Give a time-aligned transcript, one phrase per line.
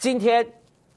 [0.00, 0.50] 今天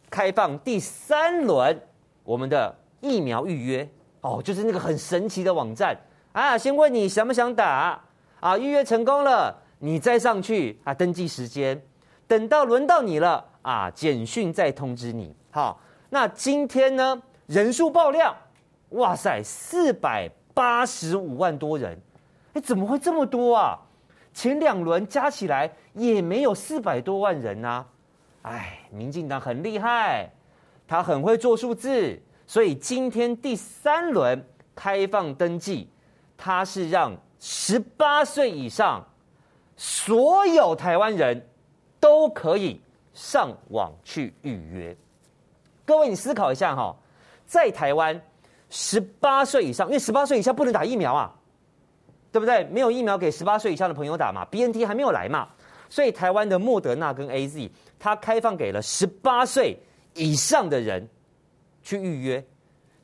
[0.10, 1.78] 开放第三轮
[2.24, 3.86] 我们的疫苗预约
[4.22, 5.94] 哦，就是那个很神奇的网站
[6.32, 8.02] 啊，先问你想不想打
[8.40, 11.84] 啊，预约成功了，你再上去啊登记时间，
[12.30, 15.36] 等到轮到你了啊，简讯再通知你。
[15.52, 18.34] 好，那今天呢人数爆量，
[18.92, 22.02] 哇塞，四百八十五万多人，
[22.54, 23.78] 哎，怎么会这么多啊？
[24.34, 27.86] 前两轮加起来也没有四百多万人呐。
[28.44, 30.30] 哎，民进党很厉害，
[30.88, 35.90] 他很会做数字，所以今天第三轮开放登记，
[36.38, 39.02] 他是让十八岁以上
[39.78, 41.50] 所有台湾人
[42.00, 42.82] 都可以
[43.14, 44.96] 上网去预约。
[45.86, 46.96] 各位，你思考一下哈，
[47.46, 48.22] 在台湾
[48.70, 51.34] 十八岁以上，因为十八岁以下不能打疫苗啊，
[52.32, 52.66] 对不对？
[52.66, 55.48] 没有疫苗给十八岁以上的朋友打嘛，BNT 还没有来嘛。
[55.94, 59.78] 所以台湾的莫德纳跟 AZ，它开放给了十八岁
[60.16, 61.08] 以上的人
[61.84, 62.44] 去预约，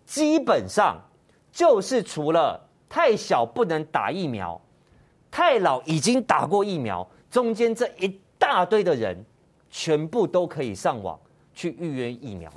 [0.08, 1.00] 基本上
[1.52, 4.60] 就是除了太小不能打疫苗，
[5.30, 9.24] 太老已经打过疫苗，中间这一大堆的人，
[9.70, 11.20] 全部都可以上网
[11.54, 12.52] 去预约疫苗。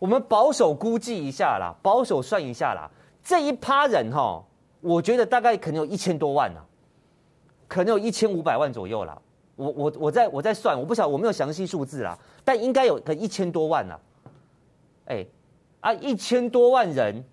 [0.00, 2.90] 我们保守估计一下啦，保守算一下啦，
[3.22, 4.44] 这一趴人哈，
[4.80, 6.60] 我觉得大概可能有一千多万呢，
[7.68, 9.16] 可能有一千五百万左右啦。
[9.56, 14.00] 我我我在我在算，我不晓得我没有详细数字啦，但应该有个一千多万啦。
[15.06, 15.26] 哎，
[15.80, 17.24] 啊，一千多万人，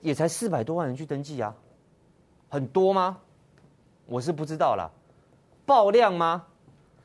[0.00, 1.54] 也才四百多万人去登记啊，
[2.48, 3.18] 很多吗？
[4.06, 4.90] 我是不知道啦。
[5.64, 6.46] 爆量吗？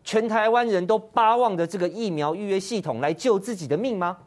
[0.03, 4.17] 全台湾人都巴望着这个疫苗预约系统来救自己的命吗？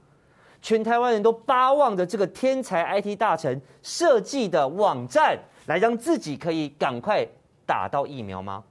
[0.62, 7.26] 全台湾人都巴望着这个天才 IT 大臣设计的网站来让自己可以赶快
[7.66, 8.62] 打到疫苗吗？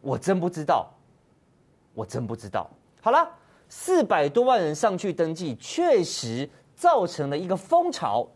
[0.00, 0.88] 我真不知道，
[1.94, 2.68] 我真不知道。
[3.02, 3.28] 好了，
[3.68, 8.26] 四百多万人上去登记，确实造成了一个风潮。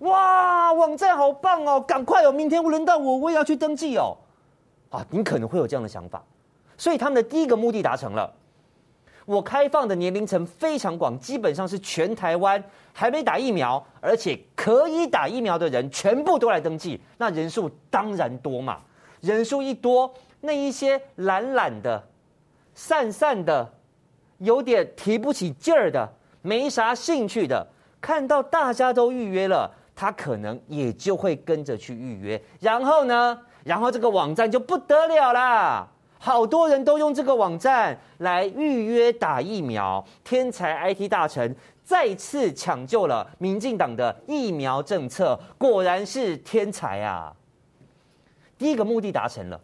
[0.00, 4.16] 哇，网站好棒哦，赶快哦，明天轮到我，我也要去登记哦。
[4.90, 6.22] 啊，你可能会有这样的想法，
[6.76, 8.32] 所以他们的第一个目的达成了。
[9.24, 12.62] 我开放的年龄层非常广，基本上是全台湾
[12.92, 18.80] 还没打疫苗，而且可以打疫苗的人全部都来登记，那人数当然多嘛。
[19.20, 20.12] 人数一多。
[20.40, 22.02] 那一些懒懒的、
[22.74, 23.72] 散散的、
[24.38, 26.08] 有点提不起劲儿的、
[26.42, 27.66] 没啥兴趣的，
[28.00, 32.40] 看到大家都预约了，他可能也就会跟着去预约。
[32.60, 35.88] 然后呢，然后这个网站就不得了啦，
[36.18, 40.04] 好多人都用这个网站来预约打疫苗。
[40.22, 47.34] 天才 IT 大臣再次抢救了民进党的疫苗政策，果然是天才啊！
[48.58, 49.60] 第一个目的达成了。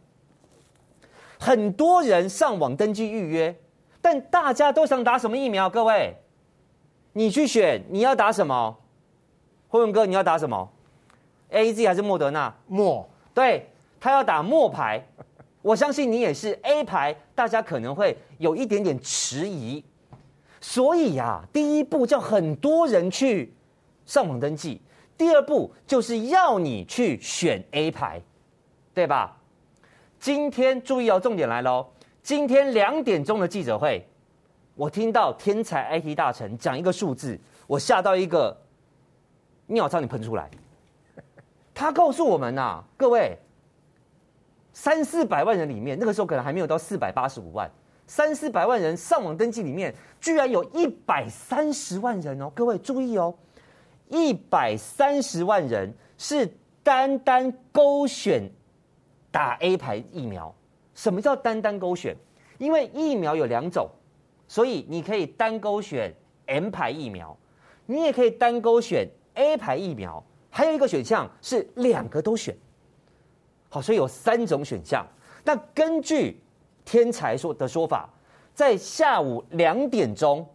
[1.43, 3.53] 很多人上网登记预约，
[4.01, 5.69] 但大家都想打什么疫苗？
[5.69, 6.15] 各位，
[7.15, 8.79] 你去选，你要打什么？
[9.67, 10.73] 辉文哥，你要打什么
[11.51, 12.55] ？AZ 还是莫德纳？
[12.69, 15.05] 莫，对，他要打莫牌。
[15.63, 19.85] 我相信你也是 A 牌，大家可能会有一点点迟疑。
[20.61, 23.53] 所以呀、啊，第一步叫很多人去
[24.07, 24.81] 上网登记，
[25.19, 28.23] 第二步就是要你去选 A 牌，
[28.95, 29.37] 对吧？
[30.23, 31.85] 今天注意哦，重点来喽！
[32.23, 34.07] 今天两点钟的记者会，
[34.77, 38.57] 我听到天才 IT 大臣讲一个数字，我吓到一个
[39.67, 40.49] 尿差点喷出来。
[41.75, 43.37] 他告诉我们呐、各位，
[44.73, 47.69] 三四百万人里面，那个时候可能还没有到四百八十五万，
[48.07, 52.49] 三四百万人上网登记里面，居然有一百三十万人哦！
[52.55, 53.35] 各位注意哦，
[54.09, 56.49] 一百三十万人是
[56.85, 58.49] 单单勾选。
[59.33, 60.55] 打 A 牌疫苗，
[60.95, 62.15] 什么叫单单勾选？
[62.59, 63.89] 因为疫苗有两种，
[64.47, 66.15] 所以你可以单勾选
[66.47, 67.37] M 牌疫苗，
[67.87, 72.55] 你也可以单勾选 A 牌疫苗，还有一个选项是两个都选。
[73.71, 75.05] 好，所以有三种选项。
[75.43, 76.41] 那根据
[76.85, 78.09] 天才说的说法，
[78.55, 80.47] 在下午两点钟，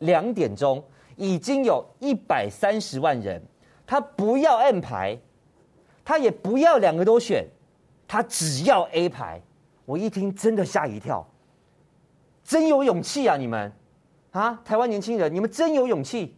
[0.00, 0.82] 两点钟
[1.16, 3.40] 已经有一百三十万人，
[3.86, 5.16] 他不要 M 牌，
[6.04, 7.46] 他也不要两个都选。
[8.08, 9.40] 他只要 A 牌，
[9.84, 11.24] 我一听真的吓一跳，
[12.42, 13.36] 真有勇气啊！
[13.36, 13.70] 你们
[14.32, 16.34] 啊，台湾年轻人，你们真有勇气，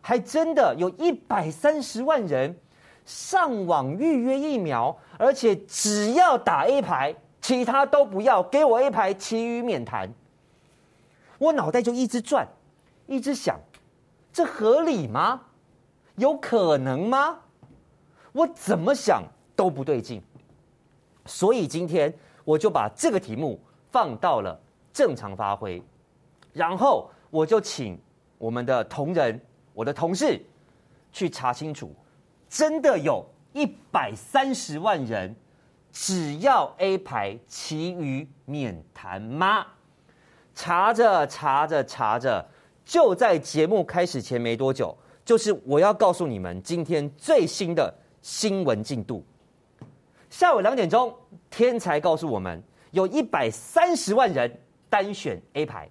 [0.00, 2.56] 还真的有一百三十万人
[3.04, 10.08] 上网预约疫苗，而且只要打 A 牌，其他都不要，给我 A 牌，其余免谈。
[11.38, 12.46] 我脑袋就一直转，
[13.06, 13.58] 一直想，
[14.32, 15.42] 这合理吗？
[16.14, 17.40] 有可能吗？
[18.32, 19.24] 我怎么想
[19.56, 20.22] 都不对劲。
[21.26, 22.12] 所以今天
[22.44, 24.58] 我就把这个题目放到了
[24.92, 25.82] 正常发挥。
[26.52, 28.00] 然后我就请
[28.38, 29.40] 我们的同仁、
[29.74, 30.40] 我的同事
[31.12, 31.94] 去查清楚，
[32.48, 35.34] 真的有一百三十万人
[35.92, 39.66] 只要 A 牌，其余免谈吗？
[40.54, 42.46] 查着查着查着，
[42.84, 49.22] 就在节目开始前没多久，就是我要告诉你们今天最新的新闻进度。
[50.36, 51.14] 下午两点钟，
[51.48, 54.60] 天才告诉我们，有一百三十万人
[54.90, 55.88] 单选 A 牌。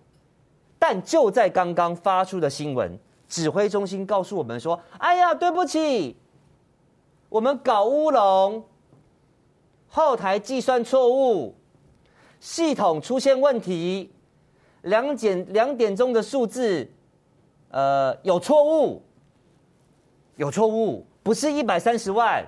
[0.77, 2.95] 但就在刚刚发出的新闻，
[3.27, 6.15] 指挥中心告诉我们说：“哎呀，对不起，
[7.27, 8.63] 我们搞乌龙，
[9.87, 11.55] 后台计算错误，
[12.39, 14.11] 系统出现问题，
[14.83, 16.87] 两点两点钟的数字，
[17.69, 19.01] 呃，有错误，
[20.35, 22.47] 有错误，不是一百三十万，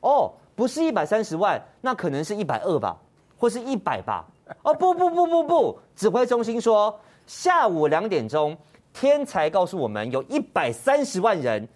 [0.00, 2.96] 哦，不是一百三十万，那可能是一百二吧，
[3.38, 4.24] 或是一百吧？
[4.62, 8.54] 哦，不不不不不，指挥中心说。”下午两点钟，
[8.92, 11.66] 天才告诉我们，有一百三十万人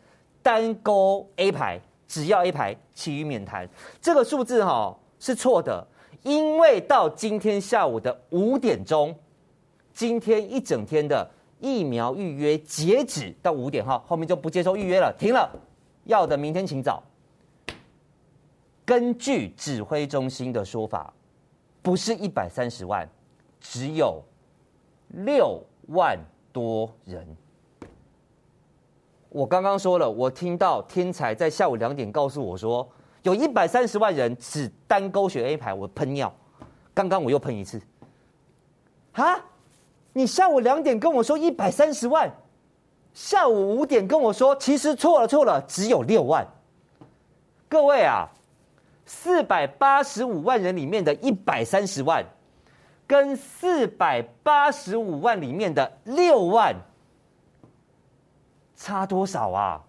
[0.43, 3.67] 单勾 A 牌，只要 A 牌，其余免谈。
[3.99, 5.87] 这个数字哈、哦、是错的，
[6.23, 9.17] 因为到今天下午的五点钟，
[9.95, 11.27] 今天一整天的
[11.61, 15.51] 疫苗预约截止到五点哈，后面就不接受预约了，停了。
[16.05, 17.03] 要的明天请早。
[18.89, 21.13] 根据指挥中心的说法，
[21.83, 23.07] 不是一百三十万，
[23.61, 24.23] 只有。
[25.09, 26.19] 六万
[26.53, 27.27] 多人，
[29.31, 32.87] 我刚刚说了，我听到天才在下午两点告诉我说，
[33.23, 36.31] 有一百三十万人只单勾选 A 牌，我喷尿。
[36.93, 37.81] 刚刚我又喷一次，
[39.13, 39.45] 啊？
[40.13, 42.31] 你下午两点跟我说一百三十万，
[43.15, 46.47] 下午五点跟我说其实错了错了，只有六万。
[47.67, 48.29] 各位啊，
[49.09, 52.25] 四百八十五万人里面的一百三十万。
[53.07, 56.77] 跟四百八十五万里面的六万
[58.77, 59.83] 差多少啊？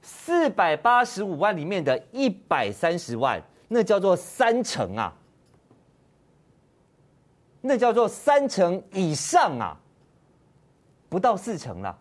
[0.00, 5.12] 四百八十五万里面的一百三十万，那叫做三成啊，
[7.60, 9.76] 那叫做三成以上啊，
[11.10, 11.98] 不到四成了，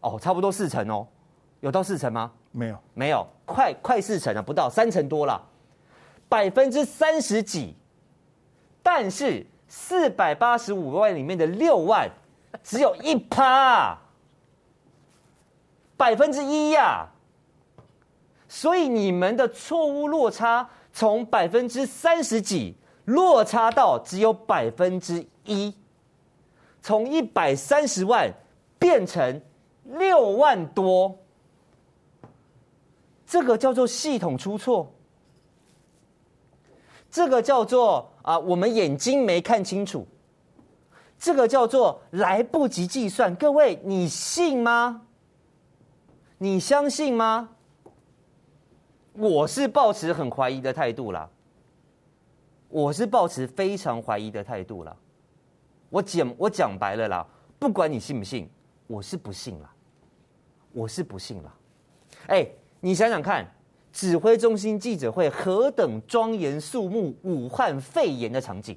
[0.00, 1.06] 哦，差不多四成哦，
[1.60, 2.32] 有到四成吗？
[2.52, 5.42] 没有，没有，快快四成了，不到三成多了，
[6.28, 7.74] 百分之三十几。
[8.82, 12.10] 但是四百八十五万里面的六万，
[12.62, 13.98] 只有一趴，
[15.96, 17.08] 百分之一呀。
[18.48, 22.76] 所以你们的错误落差从百分之三十几
[23.06, 25.74] 落差到只有百分之一，
[26.82, 28.30] 从一百三十万
[28.78, 29.40] 变成
[29.84, 31.16] 六万多，
[33.32, 34.92] 这个叫做系统出错。
[37.10, 40.06] 这个叫做啊，我们眼睛没看清楚。
[41.18, 43.34] 这个叫做来不及计算。
[43.36, 45.06] 各位，你信吗？
[46.36, 47.48] 你相信吗？
[49.14, 51.30] 我是抱持很怀疑的态度啦。
[52.68, 54.94] 我是抱持非常怀疑的态度啦。
[55.88, 57.26] 我讲我讲白了啦，
[57.58, 58.46] 不管你信不信，
[58.86, 59.74] 我是不信啦。
[60.72, 61.54] 我是不信啦。
[62.26, 62.46] 哎，
[62.82, 63.44] 你想想看。
[63.92, 68.74] 指挥中心记者会何等庄严肃穆，武汉肺炎的场景，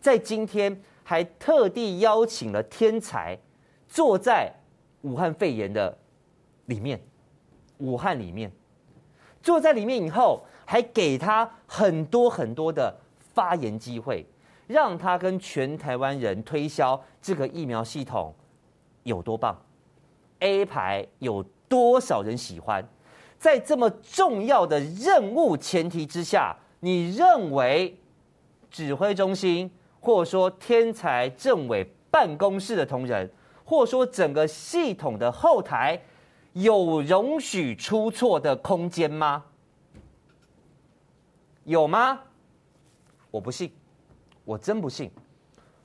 [0.00, 3.38] 在今天还特地邀请了天才
[3.86, 4.52] 坐在
[5.02, 5.96] 武汉肺炎的
[6.66, 7.00] 里面，
[7.78, 8.50] 武汉里面
[9.40, 14.26] 坐在里面以后，还给他很多很多的发言机会，
[14.66, 18.34] 让他跟全台湾人推销这个疫苗系统
[19.04, 19.56] 有多棒
[20.40, 22.84] ，A 牌有多少人喜欢。
[23.40, 27.98] 在这么重要的任务前提之下，你认为
[28.70, 33.28] 指挥中心，或者说天才政委办公室的同仁，
[33.64, 35.98] 或者说整个系统的后台，
[36.52, 39.42] 有容许出错的空间吗？
[41.64, 42.20] 有吗？
[43.30, 43.72] 我不信，
[44.44, 45.10] 我真不信。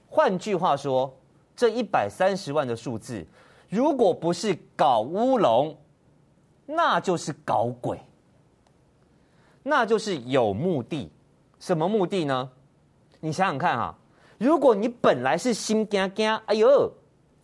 [0.10, 1.18] 换句话说，
[1.56, 3.26] 这一百三十万的数字，
[3.70, 5.78] 如果不是搞乌龙，
[6.66, 8.00] 那就是搞鬼，
[9.64, 11.12] 那就是有目的。
[11.60, 12.50] 什么目的呢？
[13.22, 13.96] 你想想看哈，
[14.38, 16.92] 如果你本来是心惊惊，哎呦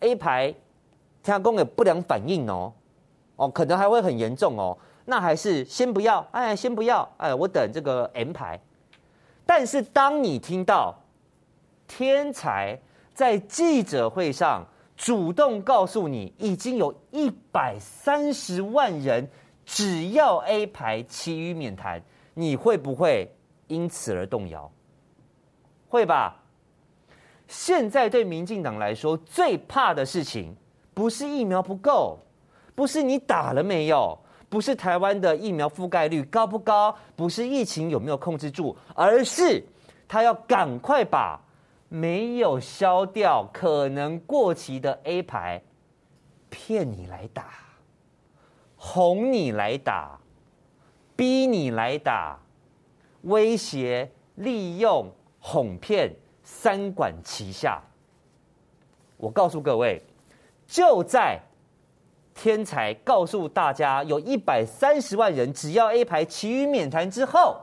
[0.00, 0.54] ，A 牌
[1.22, 2.72] 听讲有不良反应哦，
[3.36, 4.76] 哦，可能还会很严重哦，
[5.06, 8.60] 那还是先不要，哎，先不要，哎，我等这个 M 牌。
[9.44, 10.94] 但是当你听到
[11.88, 12.78] 天才
[13.12, 14.64] 在记者会上，
[15.02, 19.28] 主动告诉你，已经有一百三十万人
[19.66, 22.00] 只要 A 牌，其余免谈。
[22.34, 23.28] 你会不会
[23.66, 24.70] 因此而动摇？
[25.88, 26.40] 会吧。
[27.48, 30.54] 现在对民进党来说，最怕的事情
[30.94, 32.16] 不是疫苗不够，
[32.76, 34.16] 不是你打了没有，
[34.48, 39.60] 不是台湾的疫苗覆盖率高不高，不是疫情有没有控制住，而是
[40.06, 41.40] 他要赶快把
[41.92, 45.62] 没有消掉、可能过期的 A 牌
[46.48, 47.52] 骗你来打，
[48.76, 50.18] 哄你来打，
[51.14, 52.40] 逼你来打，
[53.24, 56.16] 威胁、利用、哄骗。
[56.42, 57.80] 三管齐下，
[59.16, 60.02] 我告诉各位，
[60.66, 61.40] 就在
[62.34, 67.60] 天才告诉大家有一百三十万人只要 A 牌，其余免谈之后，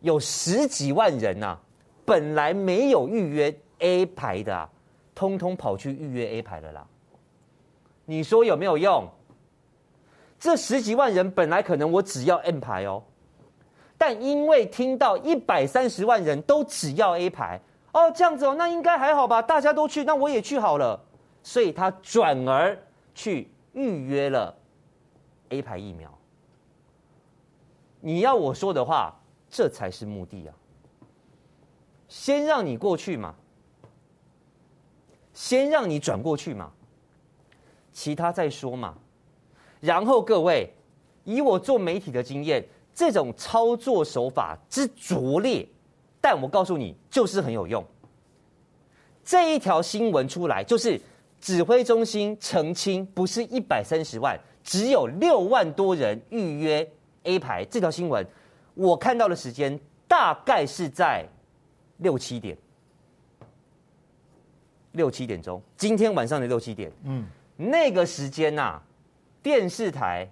[0.00, 1.58] 有十几万人呐、
[2.08, 4.66] 本来没有预约 A 牌的、啊，
[5.14, 6.86] 通通跑去预约 A 牌了啦。
[8.06, 9.06] 你说有没有用？
[10.40, 13.02] 这十几万人本来可能我只要 M 牌哦。
[13.98, 17.60] 但因为听到一百三十万人都只要 A 牌
[17.92, 19.42] 哦，这样子哦，那应该还好吧？
[19.42, 20.98] 大家都去，那我也去好了。
[21.42, 22.78] 所以他转而
[23.14, 24.56] 去预约了
[25.50, 26.10] A 牌疫苗。
[28.00, 29.14] 你要我说的话，
[29.50, 30.54] 这才是目的啊！
[32.08, 33.34] 先让你过去嘛，
[35.32, 36.72] 先让你转过去嘛，
[37.92, 38.96] 其他再说嘛。
[39.80, 40.72] 然后各位，
[41.24, 42.66] 以我做媒体的经验。
[42.94, 45.64] 这种操作手法之拙劣，
[46.20, 47.86] 但我告诉你，就是很有用。
[49.22, 51.00] 这一条新闻出来，就是
[51.40, 56.90] 指挥中心澄清，不是一百三十万，只有六万多人预约
[57.22, 57.64] A 牌。
[57.66, 58.26] 这条新闻
[58.74, 61.24] 我看到的时间大概是在
[61.98, 62.58] 六七点，
[64.92, 66.90] 六七点钟，今天晚上的六七点。
[67.04, 67.24] 嗯，
[67.56, 68.82] 那个时间呐、啊，
[69.42, 70.28] 电视台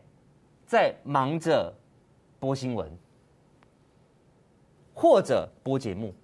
[0.66, 1.72] 在忙着。
[2.38, 2.86] 播新闻，
[4.94, 6.14] 或者播节目，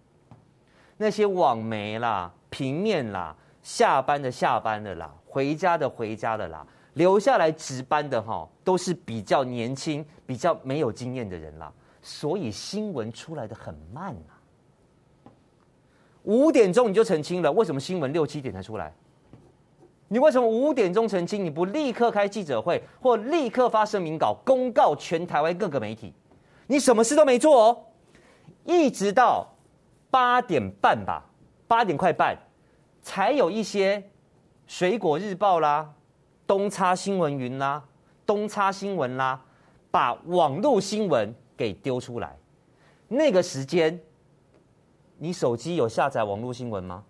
[0.99, 11.73] 那些网媒啦、平面啦、下班的下班的啦、回家的回家的啦，留下来值班的哈，都是比较年轻、比较没有经验的人啦，
[12.03, 14.39] 所以新闻出来的很慢啊。
[16.25, 18.93] 五点钟你就澄清了，为什么新闻六七点才出来？
[20.09, 21.43] 你为什么五点钟澄清？
[21.45, 26.12] 你不立刻开记者会，或立刻发声明稿，公告全台湾各个媒体？
[26.67, 27.79] 你什么事都没做哦，
[28.64, 29.47] 一直到
[30.11, 31.25] 八点半吧，
[31.67, 32.37] 八点快半，
[33.02, 34.02] 才有一些
[34.67, 35.91] 水果日报啦、
[36.47, 37.83] 东差新闻云啦、
[38.26, 39.43] 东差新闻啦，
[39.91, 42.37] 把网络新闻给丢出来。
[43.09, 43.99] 那个时间，
[45.23, 47.05] 你手机有下载网络新闻吗？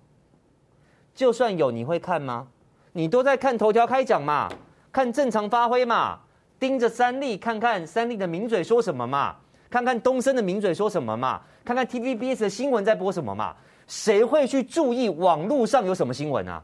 [1.15, 2.47] 就算有，你会看吗？
[2.93, 4.51] 你都在看头条开讲嘛，
[4.93, 6.21] 看正常发挥嘛，
[6.61, 9.37] 盯着三立看看三立的名嘴说什么嘛，
[9.71, 16.63] 看看东森的名嘴说什么嘛，看看 TVBS 的新闻在播什么嘛，谁会去注意网络上有什么新闻啊？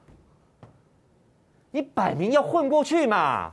[1.70, 3.50] 你摆明要混过去嘛。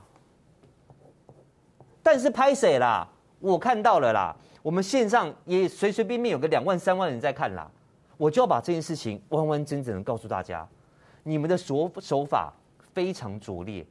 [2.03, 3.07] 但是拍谁啦？
[3.39, 7.71] 我看到了啦，我们线上也随随便便有个两万三万人在看啦，
[8.17, 10.67] 我就要把这件事情完完整整的告诉大家，
[11.23, 12.53] 你们的手手法。
[12.93, 13.85] 非常拙劣，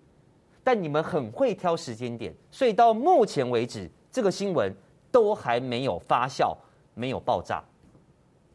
[0.63, 4.75] 但你们很会挑时间点，所以到目前为止，这个新闻
[5.13, 6.57] 都还没有发酵，
[6.95, 7.63] 没有爆炸。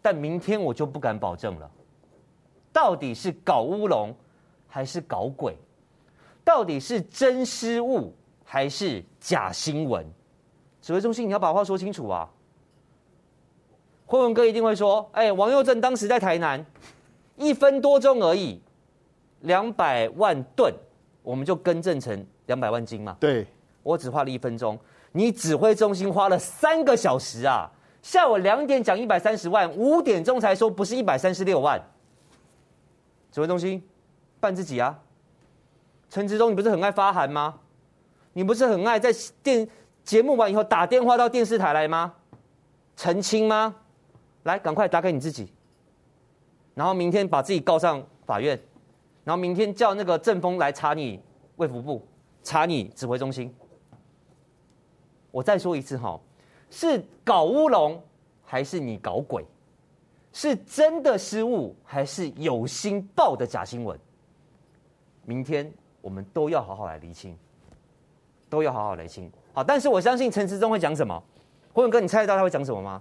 [0.01, 1.69] 但明天我就不敢保证了，
[2.73, 4.11] 到底是搞乌龙
[4.67, 5.55] 还是搞鬼？
[6.43, 8.11] 到底是真失误
[8.43, 10.03] 还是假新闻？
[10.81, 12.27] 指挥中心，你要把话说清楚啊！
[14.09, 16.65] 辉文哥一定会说：“哎，王佑正当时在台南，
[17.35, 18.59] 一分多钟而已。”
[19.41, 20.73] 两百万吨，
[21.21, 23.15] 我们就更正成两百万斤嘛。
[23.19, 23.45] 对，
[23.83, 24.79] 我只花了一分钟，
[25.11, 27.69] 你指挥中心花了三个小时啊！
[28.01, 31.79] 下午两点讲一百三十万，五点钟才说不是一百三十六万。
[33.31, 33.87] 指挥中心
[34.39, 34.99] 办自己啊！
[36.09, 37.59] 陈志忠，你不是很爱发函吗？
[38.33, 39.13] 你不是很爱在
[39.43, 39.69] 电
[40.03, 42.15] 节目完以后打电话到电视台来吗？
[42.97, 43.75] 澄清吗？
[44.43, 45.51] 来，赶快打给你自己，
[46.75, 48.59] 然后明天把自己告上法院。
[49.25, 51.21] 然后明天叫那个政风来查你
[51.57, 52.07] 卫福部，
[52.41, 53.53] 查你指挥中心。
[55.29, 56.19] 我再说一次哈，
[56.71, 58.01] 是搞乌龙
[58.43, 59.45] 还是你搞鬼？
[60.33, 63.99] 是真的失误还是有心报的假新闻？
[65.25, 67.37] 明天我们都要好好来厘清，
[68.49, 69.31] 都要好好厘清。
[69.53, 71.21] 好，但是我相信陈时中会讲什么？
[71.71, 72.99] 辉文哥，你猜得到他会讲什么吗？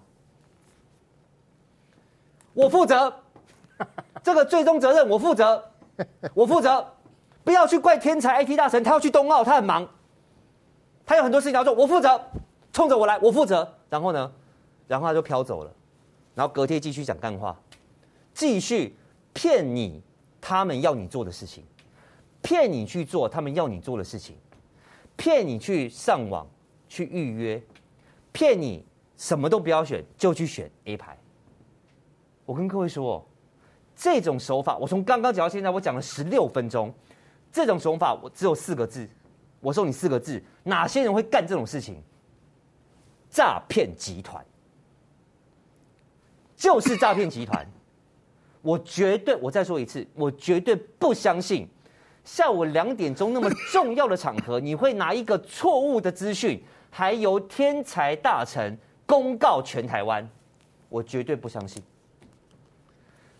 [2.58, 3.14] 我负责
[4.24, 5.64] 这个最终责任，我负责。
[6.34, 6.86] 我负责，
[7.42, 9.88] 不要去怪天才 IT 大神，他要去冬奥，他很忙，
[11.04, 11.72] 他有很多事情要做。
[11.74, 12.20] 我负责，
[12.72, 13.68] 冲着我来，我负责。
[13.90, 14.32] 然后呢，
[14.86, 15.72] 然后他就飘走了，
[16.36, 17.60] 然后隔天继续讲干话，
[18.32, 18.96] 继续
[19.32, 20.00] 骗你
[20.40, 21.64] 他们要你做的事情，
[22.42, 24.36] 骗你去做他们要你做的事情，
[25.16, 26.46] 骗你去上网
[26.88, 27.60] 去预约，
[28.30, 28.86] 骗你
[29.16, 31.17] 什么都不要选就去选 A 牌。
[32.48, 33.22] 我跟各位说，
[33.94, 36.90] 这种手法，我从刚刚讲到现在，我讲了十六分钟，
[37.52, 39.06] 这种手法我只有四个字，
[39.60, 42.02] 我说你四个字，哪些人会干这种事情？
[43.28, 44.42] 诈骗集团。
[46.56, 47.66] 就是诈骗集团，
[48.62, 51.68] 我绝对，我再说一次，我绝对不相信，
[52.24, 58.74] 下午两点钟那么重要的场合， 你会拿一个错误的资讯，还由天才大臣
[59.04, 60.26] 公告全台湾，
[60.88, 61.82] 我绝对不相信。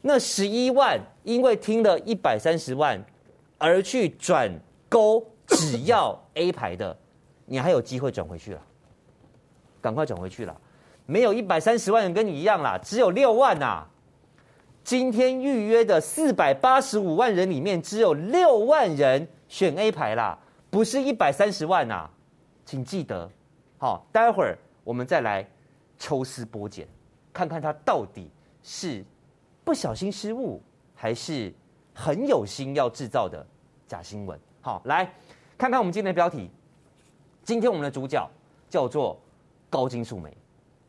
[0.00, 3.02] 那十一万因为听了一百三十万
[3.58, 4.50] 而去转
[4.88, 6.96] 勾 只要 A 牌的，
[7.46, 8.62] 你还有机会转回去了，
[9.80, 10.60] 赶快转回去了。
[11.06, 13.90] 没有一百三十万人跟你一样啦，只有六万呐、啊。
[14.84, 20.38] 今天预约的四百八十五万人里面，只有六万人选 A 牌啦，
[20.70, 22.10] 不是一百三十万呐、啊，
[22.64, 23.30] 请记得。
[23.78, 25.46] 好，待会儿我们再来
[25.98, 26.86] 抽丝剥茧，
[27.32, 28.30] 看看他到底
[28.62, 29.04] 是
[29.68, 30.62] 不小心失误，
[30.94, 31.52] 还是
[31.92, 33.46] 很有心要制造的
[33.87, 34.40] 假新闻。
[34.62, 35.04] 好，来
[35.58, 36.50] 看看我们今天的标题。
[37.42, 38.26] 今天我们的主角
[38.70, 39.20] 叫做
[39.68, 40.34] 高金素梅。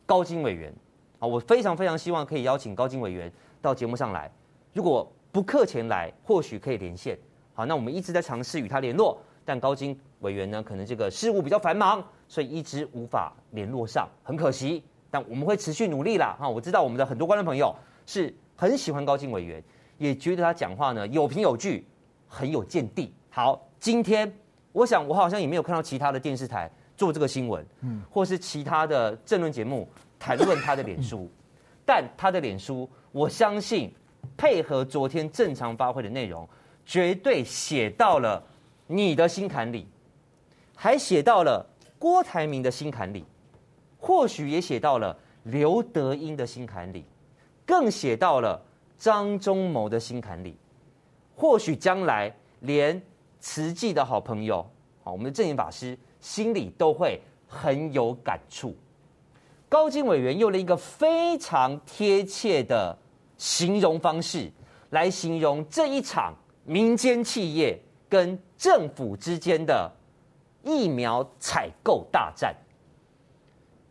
[0.06, 0.74] 高金委员，
[1.20, 3.30] 啊，我非常非常希望可以邀请高金委员
[3.62, 4.32] 到节目上来。
[4.72, 7.20] 如果不客前来，或许可以连线。
[7.54, 14.82] 好，那我们一直在尝试与他联络，但高金委员呢，可能这个事务比较繁忙，所以一直无法联络上，很可惜。
[15.12, 16.38] 但我们会持续努力啦。
[16.40, 19.64] 哈，我知道我们的很多观众朋友是很喜欢高进委员，
[19.98, 21.88] 也觉得他讲话呢有凭有据，
[22.28, 23.14] 很有见地。
[23.30, 24.30] 好，今天
[24.74, 26.70] 我想我好像也没有看到其他的电视台。
[26.98, 29.88] 做这个新闻，嗯，或是其他的政论节目
[30.20, 31.32] 谈论他的脸书，
[31.86, 33.90] 但他的脸书，我相信
[34.36, 36.46] 配合昨天正常发挥的内容，
[36.86, 38.44] 绝对写到了
[38.86, 39.88] 你的心坎里，
[40.76, 41.66] 还写到了
[41.98, 43.24] 郭台铭的心坎里，
[43.98, 47.06] 或许也写到了刘德英的心坎里，
[47.70, 48.60] 更写到了
[48.98, 50.58] 张忠谋的心坎里，
[51.36, 53.00] 或许将来连
[53.40, 54.68] 慈济的好朋友，
[55.04, 55.96] 好，我们的证严法师。
[56.20, 58.76] 心里都会很有感触。
[59.70, 62.98] 高金委员用了一个非常贴切的
[63.38, 64.52] 形容方式
[64.90, 66.34] 来形容这一场
[66.66, 67.80] 民间企业
[68.10, 69.90] 跟政府之间的
[70.62, 72.54] 疫苗采购大战。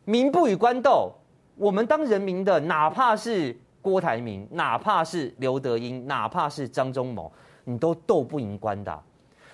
[0.04, 1.10] 民不与官斗，
[1.56, 7.32] 我们当人民的，哪怕是郭台铭，哪怕是刘德英，哪怕是张忠谋，
[7.64, 9.02] 你都斗不赢官的。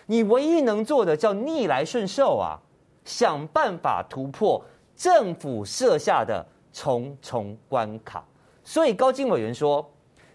[0.06, 2.58] 你唯一能做的叫逆来顺受啊，
[3.04, 4.60] 想办法突破
[4.96, 8.24] 政府设下的重重关卡。
[8.64, 9.88] 所以高金委员说，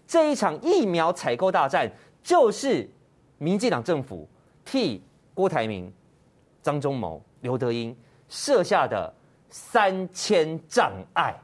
[0.06, 2.90] 这一场疫苗采购大战就是
[3.36, 4.26] 民进党政府
[4.64, 5.92] 替郭台铭、
[6.62, 7.94] 张忠谋、刘德英
[8.30, 9.12] 设下的
[9.50, 11.34] 三千障碍，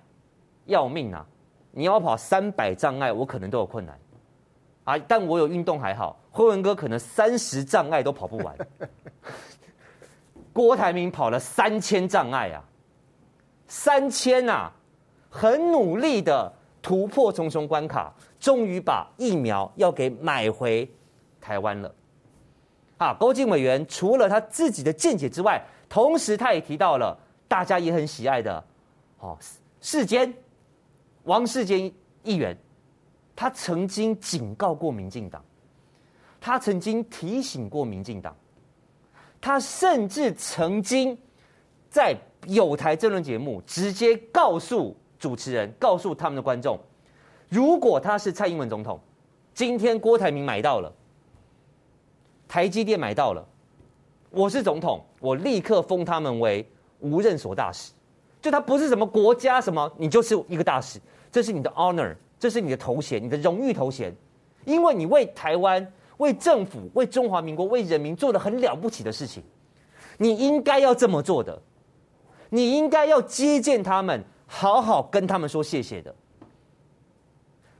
[0.64, 1.27] 要命啊！
[1.79, 3.99] 你要跑三百障碍，我可能都有困难
[4.85, 6.19] 啊，但我有运动还好。
[6.31, 8.57] 辉文哥可能三十障碍都跑不完，
[10.55, 12.65] 郭台铭跑了三千障碍啊，
[13.69, 14.73] 三千啊，
[15.29, 18.11] 很努力的突破重重关卡，
[18.41, 20.91] 终于把疫苗要给买回
[21.43, 21.95] 台湾了。
[22.97, 27.15] 啊，高金委员除了他自己的见解之外，同时他也提到了
[27.47, 28.65] 大家也很喜爱的，
[29.19, 29.37] 哦，
[29.83, 30.33] 世间，
[31.27, 31.93] 王世坚
[32.25, 32.57] 议员，
[33.37, 35.45] 他曾经警告过民进党。
[36.41, 38.37] 他曾经提醒过民进党，
[39.41, 41.17] 他甚至曾经
[41.91, 46.79] 在有台政论节目直接告诉主持人，告诉他们的观众，
[47.49, 49.01] 如果他是蔡英文总统，
[49.55, 50.93] 今天郭台铭买到了，
[52.47, 53.45] 台积电买到了，
[54.31, 56.65] 我是总统，我立刻封他们为
[57.01, 57.93] 无任所大使，
[58.41, 61.01] 就他不是什么国家什么，你就是一个大使，
[61.37, 64.11] 这是你的 honor，这是你的头衔，你的荣誉头衔，
[64.64, 65.87] 因为你为台湾。
[66.16, 69.42] 为政府、为中华民国、为人民做了很了不起的事情，
[70.16, 71.61] 你应该要这么做的，
[72.49, 76.14] 你应该要接见他们，好好跟他们说谢谢的。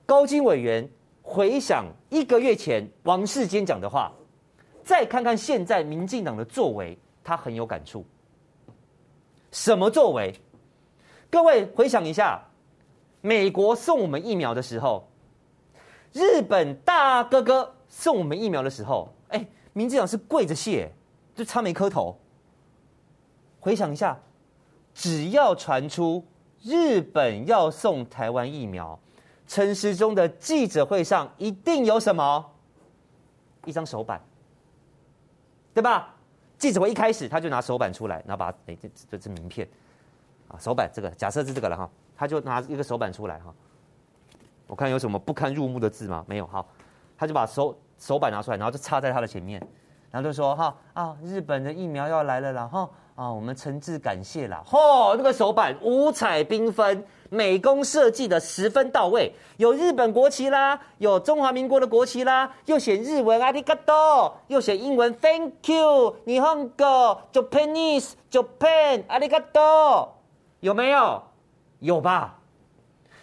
[0.05, 0.87] 高金委员
[1.23, 4.13] 回想一个月前王世坚讲的话，
[4.85, 8.05] 再看看现在民进党的作为，他很有感触。
[9.51, 10.35] 什么作为？
[11.31, 12.39] 各位回想一下，
[13.27, 15.09] 美国送我们疫苗的时候，
[16.13, 17.73] 日本大哥哥。
[17.89, 20.91] 送我们疫苗的时候，哎，民进党是跪着谢，
[21.35, 22.19] 就差没磕头。
[23.59, 24.19] 回想一下，
[24.93, 26.23] 只要传出
[26.63, 28.99] 日本要送台湾疫苗，
[29.47, 32.45] 陈时中的记者会上一定有什么？
[33.65, 34.21] 一张手板，
[35.73, 36.15] 对吧？
[36.59, 39.67] 记者会一开始他就拿手板出来，然后把哎这这这名片
[40.49, 43.53] 啊手板这个假设是这个了哈，他就拿一个手板出来哈。
[44.67, 46.25] 我看有什么不堪入目的字吗？
[46.27, 46.67] 没有，好，
[47.17, 49.61] 他就把手手板拿出来，然后就插在他的前面，
[50.11, 57.05] 然后就说哈啊日本的疫苗要来了啦哈啊我们诚挚感谢啦，嚯那个手板五彩缤纷。
[57.29, 70.15] 美工设计的十分到位，有日本国旗啦，有中华民国的国旗啦，又写日文阿里嘎多，又写英文 Thank you，日本语 Japanese Japan 阿里嘎多，
[70.61, 71.21] 有没有？
[71.81, 72.39] 有吧？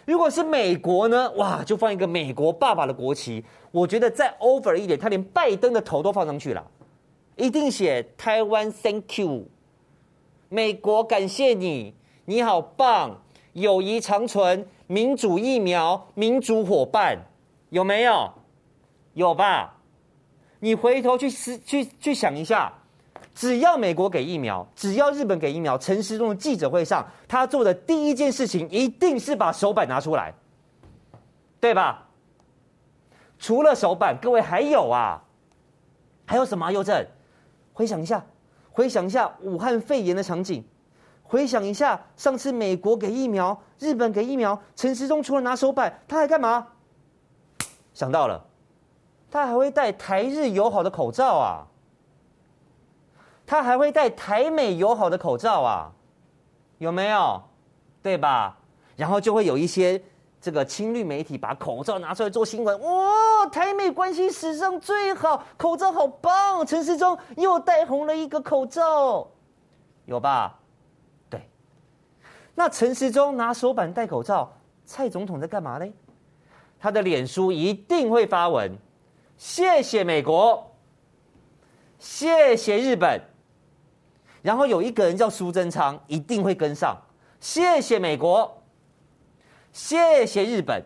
[0.06, 1.30] 如果是美国呢？
[1.32, 3.44] 哇，就放一个美国爸爸的国旗。
[3.70, 6.64] 我觉得再 over 一点，他连拜登的头都放上去了，
[7.36, 9.46] 一定写台湾 Thank you，
[10.48, 11.94] 美国感谢你，
[12.26, 13.20] 你好棒。
[13.54, 17.18] 友谊长存，民主疫苗，民主伙伴，
[17.70, 18.32] 有没有？
[19.14, 19.78] 有吧？
[20.58, 22.72] 你回头去思去去想一下，
[23.34, 30.32] 只要美国给疫苗，只要日本给疫苗，陈时中的记者会上，他做的第一件事情一定是把手板拿出来，
[31.60, 32.06] 对吧？
[33.38, 35.20] 除了手板，各位还有啊？
[36.24, 36.70] 还有什么？
[36.70, 37.04] 佑正，
[37.72, 38.24] 回想一下，
[38.70, 40.64] 回想一下武汉肺炎的场景。
[41.26, 46.68] 回想一下，上次美国给疫苗，日本给疫苗，陈时中除了拿手板，他还干嘛？
[47.92, 48.44] 想到了，
[49.30, 51.66] 他还会戴台日友好的口罩啊，
[53.46, 55.92] 他还会戴台美友好的口罩啊，
[56.78, 57.42] 有没有？
[58.02, 58.58] 对吧？
[58.96, 60.00] 然后就会有一些
[60.40, 69.26] 这个亲绿媒体把口罩拿出来做新闻，哇，台美关系史上最好，口罩好棒，陈时中又戴红了一个口罩，
[70.04, 70.58] 有吧？
[71.30, 71.48] 对
[72.54, 74.52] 那陈时中拿手板戴口罩，
[74.84, 75.86] 蔡总统在干嘛呢？
[76.78, 78.76] 他的脸书一定会发文，
[79.38, 80.70] 谢谢美国，
[81.98, 83.18] 谢谢日本，
[84.44, 86.94] 然后有一个人叫苏贞昌，一定会跟上，
[87.40, 88.62] 谢谢美国，
[89.72, 90.84] 谢谢日本，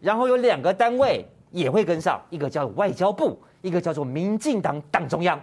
[0.00, 5.40] 然后有两个单位也会跟上，一个叫外交部，一个叫做民进党党中央。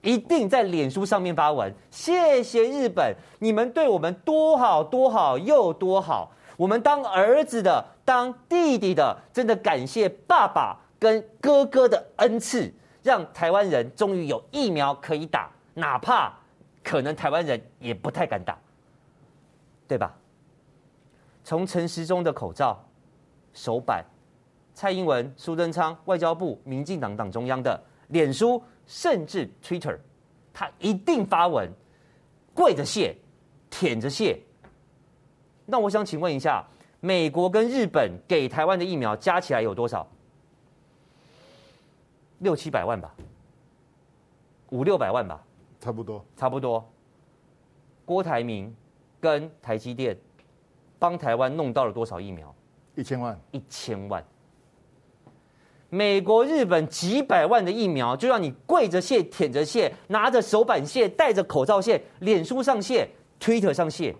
[0.00, 16.32] 一定在脸书上面发文，谢谢日本，你们对我们多好多好又多好，我们当儿子的、当弟弟的，真的感谢爸爸跟哥哥的恩赐，让台湾人终于有疫苗可以打，哪怕
[16.82, 18.56] 可能台湾人也不太敢打，
[19.86, 20.14] 对吧？
[21.44, 22.82] 从陈时中的口罩、
[23.52, 24.04] 手板、
[24.74, 28.62] 蔡英文、苏贞昌、外交部、民进党党中央的脸书。
[28.86, 29.98] 甚至 Twitter，
[30.52, 31.72] 他一定发文，
[32.52, 33.16] 跪着谢，
[33.70, 34.38] 舔着谢。
[35.64, 36.62] 那我想请问一下，
[37.00, 40.06] 美国跟日本给台湾的疫苗加起来有多少？
[42.40, 43.14] 六七百万吧，
[44.68, 45.42] 五六百万吧，
[45.84, 46.82] 差不多，差不多。
[48.06, 48.74] 郭台铭
[49.20, 50.16] 跟台积电
[50.98, 52.54] 帮台湾弄到了多少疫苗？
[52.94, 54.24] 一千万，一千万。
[55.90, 63.06] 美国、日本几百万的疫苗，就让你跪着谢、舔着谢、拿着手板谢、戴着口罩谢、脸书上谢、
[63.38, 64.16] Twitter 上谢。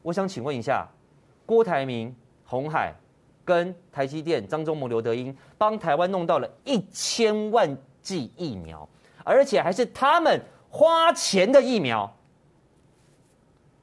[0.00, 0.88] 我想请问一下，
[1.44, 2.94] 郭台铭、红海
[3.44, 8.88] 跟台积电、张忠谋、刘德英帮台湾弄到了一千万剂疫苗，
[9.24, 10.40] 而且还是他们
[10.74, 12.12] 花钱的疫苗。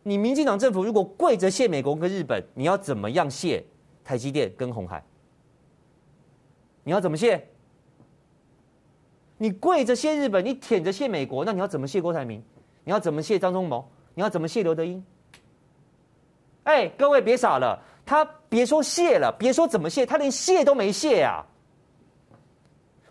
[0.03, 3.63] 你民进党政府如果跪着谢美国跟日本，你要怎么样谢
[4.03, 5.01] 台积电跟鸿海？
[6.83, 7.47] 你要怎么谢？
[9.37, 12.43] 你跪着谢日本，你舔着谢美国，那你要怎么谢郭台铭？
[12.83, 13.89] 你要怎么谢张忠谋？
[14.13, 15.01] 你要怎么谢刘德英？
[16.63, 21.45] 哎，各位别傻了，他别说谢了，别说怎么谢，他连谢都没谢啊！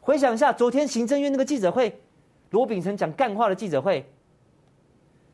[0.02, 1.98] 回想一下，昨天行政院那个记者会，
[2.50, 4.04] 罗秉成讲干话的记者会，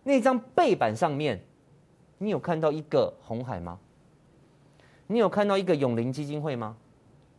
[0.02, 1.42] 那张背板上面，
[2.18, 3.79] 你有看到一个红海吗？
[5.07, 6.76] 你有看到一个永龄基金会吗？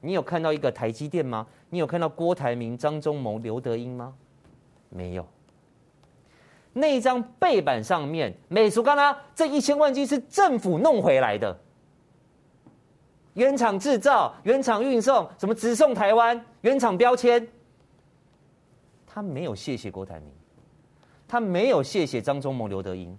[0.01, 1.45] 你有看到一个台积电吗？
[1.69, 4.13] 你有看到郭台铭、张忠谋、刘德英吗？
[4.89, 5.25] 没有。
[6.73, 11.59] 那一张背板上面，美苏刚刚这一千万剂是政府弄回来的，
[13.33, 17.47] 原厂制造、原厂运送，什么直送台湾、原厂标签。
[19.17, 20.31] 他没有谢谢郭台铭，
[21.27, 23.17] 他没有谢谢张忠谋、刘德英。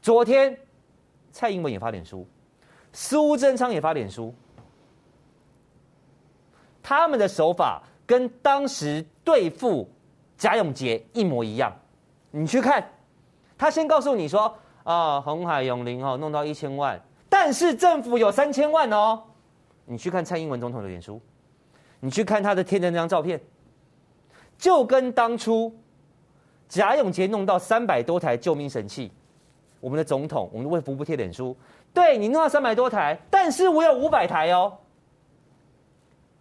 [0.00, 0.58] 昨天
[1.30, 2.26] 蔡英文也发脸书，
[2.90, 4.34] 苏贞昌也发脸书。
[6.82, 9.86] 他们的手法跟当时对付
[10.38, 11.70] 贾永杰一模一样，
[12.30, 12.90] 你去看，
[13.58, 19.22] 他先告诉你说啊，红海永龄哦，弄到一千万，但是政府有三千万哦。
[19.84, 21.20] 你去看蔡英文总统的脸书，
[22.00, 23.38] 你去看他的贴的那张照片，
[24.58, 25.72] 就跟当初
[26.68, 29.10] 贾永杰弄到三百多台救命神器，
[29.80, 31.56] 我们的总统，我们的卫福部贴脸书，
[31.94, 34.76] 对你弄到三百多台，但是我有五百台哦，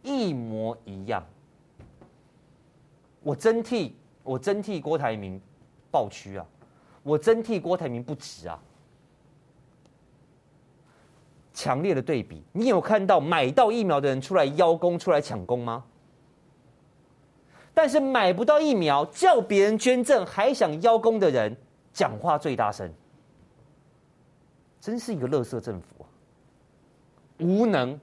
[0.02, 1.24] 一模一样。
[3.22, 5.40] 我真替我真替郭台铭
[5.92, 6.46] 抱屈啊，
[7.04, 8.60] 我真替郭台铭不值啊。
[11.54, 15.84] 强烈的对比，你有看到买到疫苗的人出来邀功、出来抢功吗？
[17.78, 21.56] 但是买不到疫苗，叫别人捐赠还想邀功的人，
[21.94, 22.92] 讲话最大声，
[24.82, 26.10] 真是一个垃圾政府啊！
[27.38, 28.00] 无能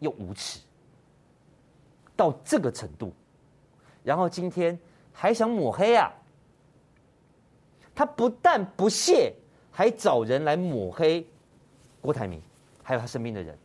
[0.00, 0.58] 又无耻，
[2.16, 3.12] 到这个程度，
[4.02, 4.76] 然后今天
[5.12, 6.12] 还想抹黑啊？
[7.94, 9.32] 他不但不屑，
[9.70, 11.24] 还找人来抹黑
[12.00, 12.42] 郭台铭。
[12.82, 13.56] 还有他身边的人，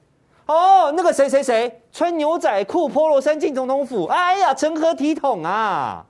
[0.46, 6.06] 哦，那个谁谁谁穿牛仔裤、polo 衫进总统府，哎呀，成何体统啊！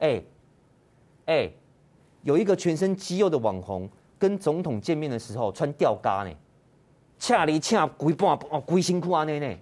[0.00, 0.22] 哎，
[1.26, 1.50] 哎，
[2.22, 6.30] 有一个全身肌肉的网红跟总统见面的时候穿吊嘎呢，
[7.18, 9.58] 恰里恰鬼半哦鬼辛苦啊那那，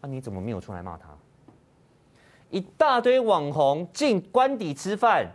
[0.00, 1.06] 啊你怎么没有出来骂他？
[2.50, 5.26] 一大堆网红进官邸吃饭，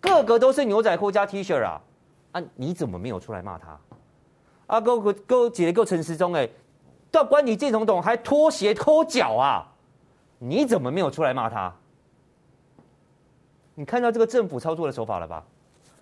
[0.00, 1.80] 个个都是牛仔裤加 T 恤啊，
[2.32, 3.78] 啊你怎么没有出来骂他？
[4.66, 6.48] 啊，够够够姐姐够陈时中哎，
[7.10, 9.66] 到官邸见总统还脱鞋脱脚啊！
[10.38, 11.74] 你怎么没有出来骂他？
[13.74, 15.44] 你看到这个政府操作的手法了吧？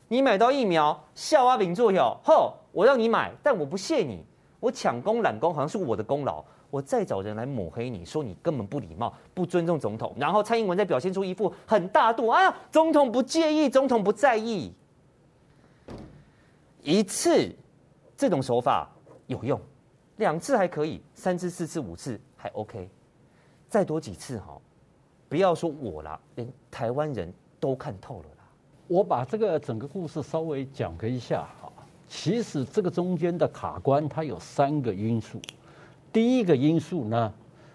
[0.08, 4.24] 你买到疫苗，笑啊，秉作有，吼，我让你买，但我不谢你，
[4.60, 14.72] 我抢功揽功，好像是我的功劳，我再找人来抹黑你，说你根本不礼貌，不尊重总统，然后蔡英文再表现出一副很大度啊，总统不介意，总统不在意，
[16.82, 17.54] 一次。
[18.18, 18.88] 这种手法
[19.26, 19.60] 有用，
[20.16, 22.88] 两次还可以，三次、四次、五次还 OK，
[23.68, 24.57] 再多几次哈，
[25.29, 28.44] 不要说我啦，连台湾人都看透了啦。
[28.88, 31.70] 我把这个整个故事稍微讲个一下哈，
[32.09, 35.40] 其实这个中间的卡关它有三个因素，
[36.12, 37.33] 第一个因素呢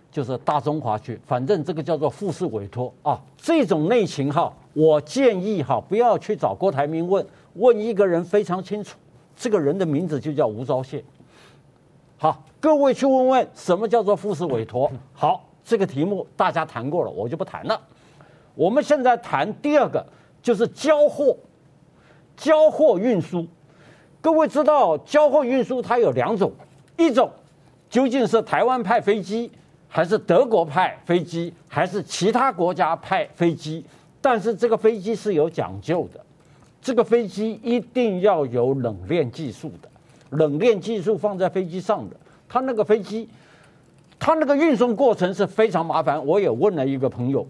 [0.09, 8.97] 就是大中华区，反正这个叫做复式委托啊，这种内情哈，我建议哈不要去找郭台铭问，问一个人非常清楚。
[9.35, 11.03] 这个人的名字就叫吴钊燮。
[12.21, 14.91] 好，各位去问问什么叫做复式委托。
[15.11, 17.81] 好，这个题目大家谈过了，我就不谈了。
[18.53, 20.05] 我们现在谈第二个，
[20.39, 21.35] 就是交货、
[22.37, 23.47] 交货运输。
[24.21, 26.51] 各位知道，交货运输它有两种，
[26.95, 27.27] 一种
[27.89, 29.51] 究竟是台湾派飞机，
[29.87, 33.83] 还是德国派飞机，还是其他国家派飞机？
[34.21, 36.23] 但是这个飞机是有讲究的。
[36.83, 39.89] 这个飞机一定要有冷链技术的，
[40.31, 42.15] 冷链技术放在飞机上的，
[42.49, 43.29] 它那个飞机，
[44.19, 46.25] 它那个运送过程是非常麻烦。
[46.25, 47.45] 我也问了一个朋友，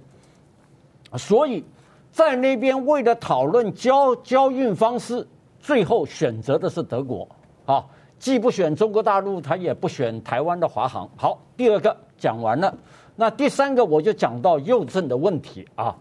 [1.18, 1.64] 所以
[2.12, 5.26] 在那边为了讨论交交运方式，
[5.60, 7.28] 最后选择的是德国
[7.66, 7.86] 啊，
[8.20, 11.10] 既不选中国大陆，他也不选台湾的华航。
[11.16, 12.76] 好，第二个讲完了，
[13.16, 15.96] 那第三个我就讲到邮政的问题啊，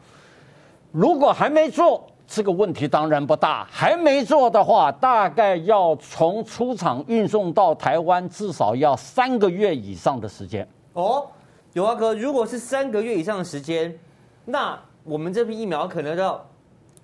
[0.92, 2.09] 如果还没做。
[2.30, 10.66] 这个问题当然不大，还没做的话，大概要从出厂运送到台湾，至少要三个月以上的时间。
[10.92, 11.26] 哦，
[11.72, 13.98] 有啊哥，如果是三个月以上的时间，
[14.44, 16.40] 那我们这批疫苗可能要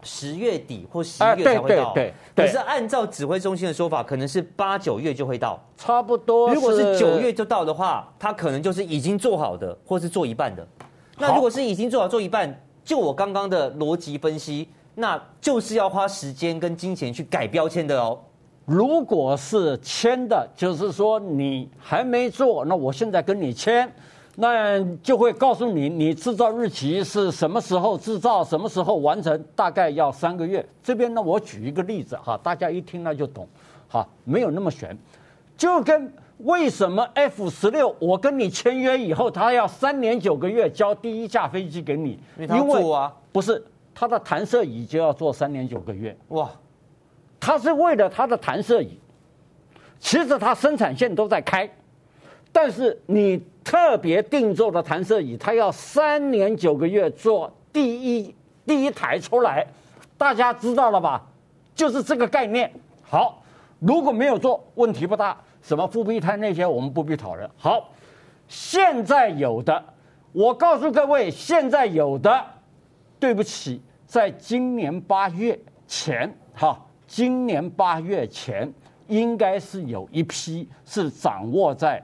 [0.04, 1.92] 十月底或十一月才会到。
[1.92, 2.46] 对对对。
[2.46, 5.60] 可是按照指挥中心的说法，可能是八九月就会到。
[5.76, 6.54] 差不多。
[6.54, 10.64] 如果是九月就到的话，它可能就是已经做好的，或是做一半的。
[11.18, 14.68] 那如果是已经做好做一半，就我刚刚的逻辑分析。
[14.98, 18.18] 那就是要花时间跟金钱去改标签的哦。
[18.64, 23.88] 如果是签的，就是说你还没做，那我现在跟你签，
[24.36, 30.66] 那就会告诉你，你制造日期是什么时候制造，什么时候完成，大概要三个月。
[30.82, 33.46] 这边呢，我举一个例子哈，大家一听那就懂，
[33.88, 34.96] 哈，没有那么玄。
[35.56, 43.62] 就跟为什么 F 十六，我跟你签约以后，他要三年九个月交第一架飞机给你，因为他做啊，不是。
[43.98, 46.50] 它的弹射椅就要做三年九个月哇！
[47.40, 48.98] 他是为了他的弹射椅，
[49.98, 51.66] 其实他生产线都在开，
[52.52, 58.34] 但是你特别定做的弹射椅，他要三年九个月做第一
[58.66, 59.66] 第一台出来，
[60.18, 61.24] 大家知道了吧？
[61.74, 62.70] 就是这个概念。
[63.02, 63.42] 好，
[63.78, 65.34] 如果没有做，问题不大。
[65.62, 67.48] 什么复必泰那些我们不必讨论。
[67.56, 67.88] 好，
[68.46, 69.82] 现在有的，
[70.32, 72.44] 我告诉各位，现在有的，
[73.18, 73.80] 对不起。
[74.06, 78.72] 在今年八月前，哈，今年八月前，
[79.08, 82.02] 应该是有一批是掌握在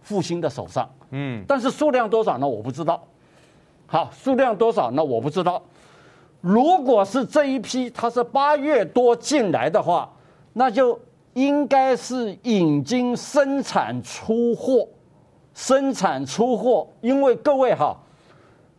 [0.00, 2.46] 复兴的手上，嗯，但是数量多少呢？
[2.46, 3.02] 我不知道。
[3.86, 5.02] 好，数量多少呢？
[5.02, 5.60] 我不知道。
[6.40, 10.08] 如果是这一批，它是八月多进来的话，
[10.52, 10.98] 那就
[11.34, 14.86] 应该是已经生产出货，
[15.52, 16.88] 生产出货。
[17.00, 17.96] 因为各位哈，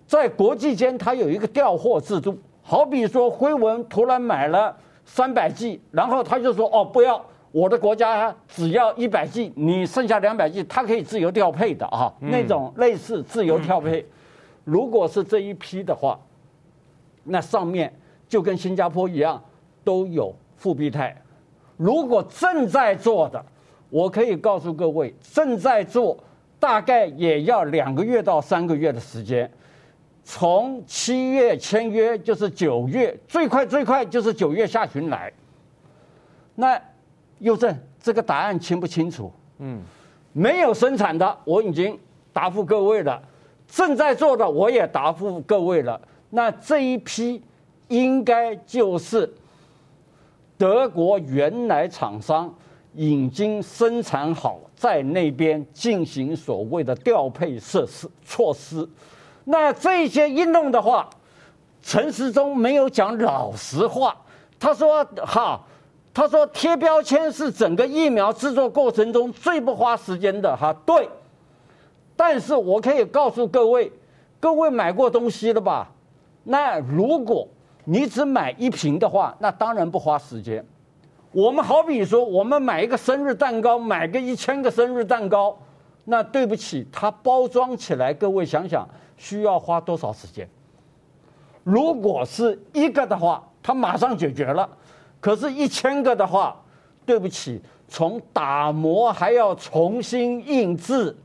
[0.08, 2.40] 在国际间它有一个调货制度，
[2.72, 14.08] 好比说辉文突然买了三百 G，然后他就说哦，不要，我的国家只要一百 G，你剩下两百 G，它可以自由调配的啊，那种类似自由调配。
[14.64, 16.18] 如果是这一批的话。
[17.26, 17.94] 那上面
[18.28, 19.40] 就跟新加坡一样，
[19.84, 21.16] 都有复必泰。
[21.76, 23.46] 如果正在做的，
[23.90, 26.18] 我可以告诉各位，正在做
[26.58, 29.52] 大概也要两个月到三个月的时间。
[30.24, 35.32] 从七月签约就是九月，最快最快就是九月下旬来。
[36.56, 36.80] 那
[37.40, 39.32] 又正这个答案清不清楚？
[39.60, 39.82] 嗯，
[40.32, 41.98] 没有生产的我已经
[42.32, 43.22] 答复各位了，
[43.68, 46.00] 正在做的我也答复各位了。
[46.30, 47.42] 那这一批
[47.88, 49.32] 应该就是
[50.58, 52.54] 德国原来厂商
[52.94, 58.88] 已经生产好，在那边进行所谓的调配设施措施。
[59.46, 61.10] 那这些一弄的话，
[61.82, 64.16] 陈时中没有讲老实话。
[64.60, 65.60] 他说：“哈，
[66.14, 71.10] 他说贴标签是整个疫苗制作过程中最不花时间的。”哈，对。
[72.16, 73.92] 但是我可以告诉各位，
[74.40, 75.90] 各位买过东西了吧？
[76.44, 77.48] 那如果
[77.86, 80.64] 你只买一瓶的话，那当然不花时间。
[81.32, 85.58] 我们好比说，我们买一个生日蛋糕，买个一千个生日蛋糕，
[86.12, 90.46] 那对不起，它包装起来，各位想想需要花多少时间？
[91.64, 94.68] 如果是一个的话，它马上解决了；
[95.22, 96.62] 可是，一千个的话，
[97.06, 101.16] 对不起，从打磨还要重新印制。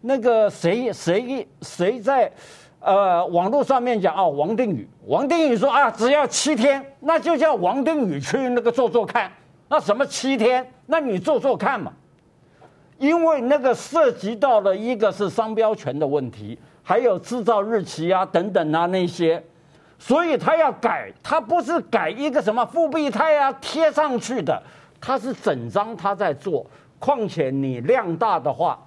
[0.00, 2.32] 那个谁谁谁在？
[2.80, 9.30] 呃，网络上面讲哦，王定宇，王定宇说啊，只要七天，那就叫王定宇去那个做做看。
[9.68, 10.66] 那什么七天？
[10.86, 11.92] 那你做做看嘛。
[12.98, 19.42] 因为那个涉及到了一个是商标权的问题，还有制造日期啊等等啊那些，
[19.98, 24.62] 所以他要改，他不是改一个什么复必泰啊贴上去的，
[25.00, 26.66] 他是整张他在做。
[26.98, 28.78] 况且你量大的话。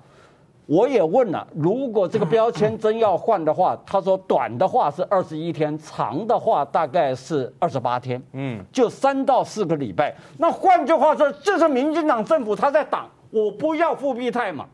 [0.68, 10.16] 我也问了，如果这个标签真要换的话，他说短的话是二十一天，长的话大概是二十八天，嗯，就三到四个礼拜。
[10.38, 14.68] 那换句话说，这是民进党政府他在挡，我不要复必泰嘛。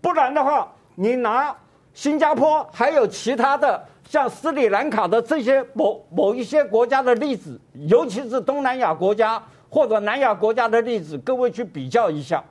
[0.00, 1.54] 不然的话，你拿
[1.92, 12.42] 新加坡还有其他的像斯里兰卡的这些某某一些国家的例子，尤其是东南亚国家或者南亚国家的例子，各位去比较一下。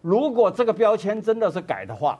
[0.00, 2.18] 如果这个标签真的是改的话，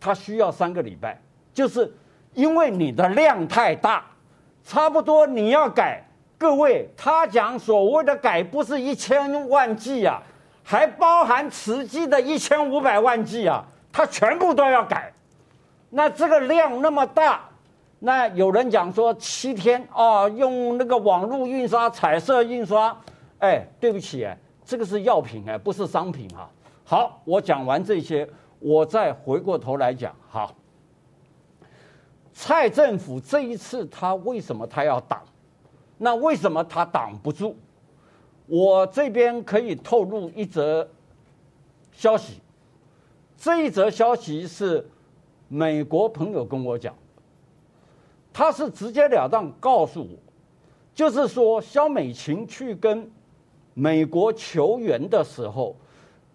[0.00, 1.20] 它需要三个礼拜，
[1.54, 1.92] 就是
[2.34, 4.04] 因为你的量太大，
[4.64, 6.04] 差不多你要改。
[6.36, 10.22] 各位，他讲所谓的改不是一千万计啊，
[10.70, 15.12] 还包含慈济的一千五百万剂啊，他全部都要改。
[15.88, 17.40] 那这个量那么大，
[17.98, 22.96] 那有人讲说七天啊，用那个网络印刷、彩色印刷，
[23.40, 24.28] 哎，对不起，
[24.64, 26.48] 这个是药品哎，不是商品啊。
[26.84, 28.28] 好，我讲完这些，
[28.60, 30.14] 我再回过头来讲。
[30.28, 30.54] 好，
[32.32, 35.20] 蔡政府这一次他为什么他要挡？
[35.98, 37.58] 那为什么他挡不住？
[38.50, 40.86] 我这边可以透露一则
[41.92, 42.40] 消息，
[43.38, 44.84] 这一则消息是
[45.46, 46.92] 美国朋友跟我讲，
[48.32, 50.18] 他是直截了当告诉我，
[50.92, 53.08] 就是说萧美琴去跟
[53.72, 55.76] 美国求援的时候。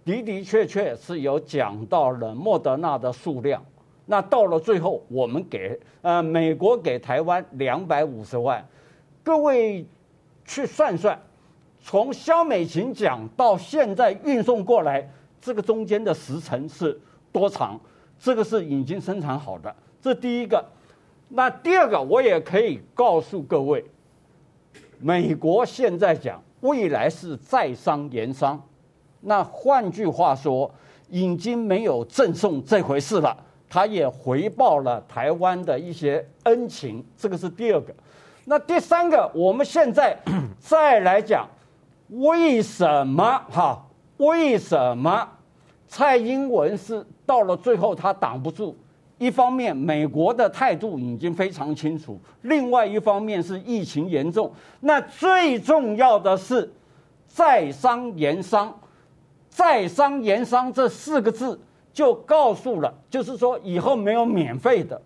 [0.05, 3.65] 的的确确是有讲到了莫德纳的数量，
[4.05, 8.63] 那到了最后，我们给呃美国给台湾两百五十万，
[9.23, 9.83] 各位
[10.45, 11.19] 去算算，
[11.87, 15.07] 从萧美琴讲到现在运送过来，
[15.39, 16.99] 这个中间的时程是
[17.31, 17.79] 多长？
[18.17, 20.65] 这个是已经生产好的，这第一个。
[21.29, 23.85] 那第二个，我也可以告诉各位，
[24.99, 28.59] 美国现在讲未来是在商言商。
[29.21, 30.71] 那换句话说，
[31.11, 33.37] 已经没有赠送这回事了。
[33.69, 37.93] 他也回报了台湾的一些恩情，这个是第二个。
[38.45, 40.17] 那第三个，我们现在
[40.57, 41.47] 再来讲，
[42.09, 43.85] 为什么哈？
[44.17, 45.27] 为什么
[45.87, 48.75] 蔡英文是到了最后他挡不住？
[49.17, 54.51] 一方面，美国的态度已经非常清楚；另外一方面是疫情严重。
[54.79, 56.71] 那最重要的是。
[57.27, 58.73] 在商言商，
[59.49, 61.59] 在商言商这四个字
[61.91, 65.01] 就告诉了，就是说以后没有免费的。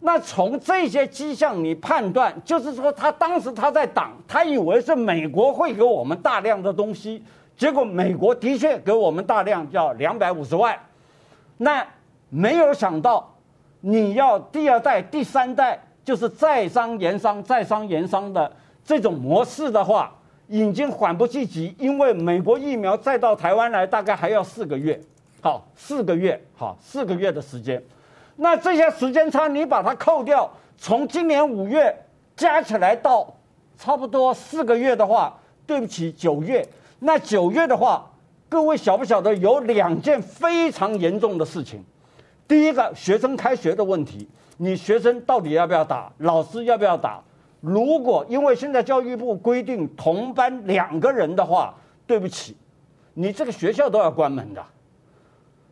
[0.00, 7.22] 那从这些迹象你判断，就是说他当时他在挡，他以为是美国会给我们大量的东西，
[7.56, 10.78] 结果美国的确给我们大量，叫两百五十万。
[11.56, 11.84] 那
[12.30, 13.34] 没有想到，
[13.80, 18.50] 你要第二代、第三代，就是在商言商、在商言商的
[18.84, 20.14] 这种模式的话，
[20.46, 24.98] 已经缓不济急，因为美国疫苗再到台湾来，大概还要四个月。
[25.40, 27.82] 好，四个月，好，四个月的时间。
[28.40, 31.92] 那这些时间差，你把它扣掉，从今年五月
[32.36, 33.34] 加起来到
[33.76, 35.36] 差不多四个月的话，
[35.66, 36.64] 对不起，九月。
[37.00, 38.08] 那九月的话，
[38.48, 41.84] 各位晓不晓得有两件非常严重的事情？
[42.46, 46.08] 第一个，学生开学的问题，你学生到底要不要打？
[46.18, 47.20] 老师要不要打？
[47.60, 51.74] 如果因为现在教育部规定同班两个人的话，
[52.06, 52.56] 对不起，
[53.14, 54.64] 你这个学校都要关门的。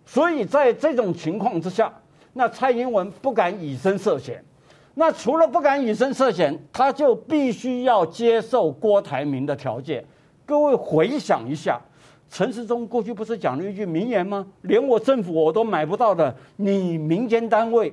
[0.05, 1.93] 所以在这种情况之下。
[2.39, 4.45] 那蔡英文不敢以身涉险，
[4.93, 10.05] 那除了不敢以身涉险，他就必须要接受郭台铭的条件。
[10.45, 11.81] 各位回想一下，
[12.29, 14.47] 陈时中过去不是讲了一句名言吗？
[14.61, 17.91] 连我政府我都买不到的，你民间单位，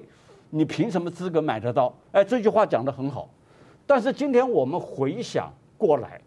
[0.49, 1.93] 你凭什么资格买得到？
[2.11, 3.29] 哎，这句话讲得很好。
[3.87, 6.19] 但是今天我们回想过来，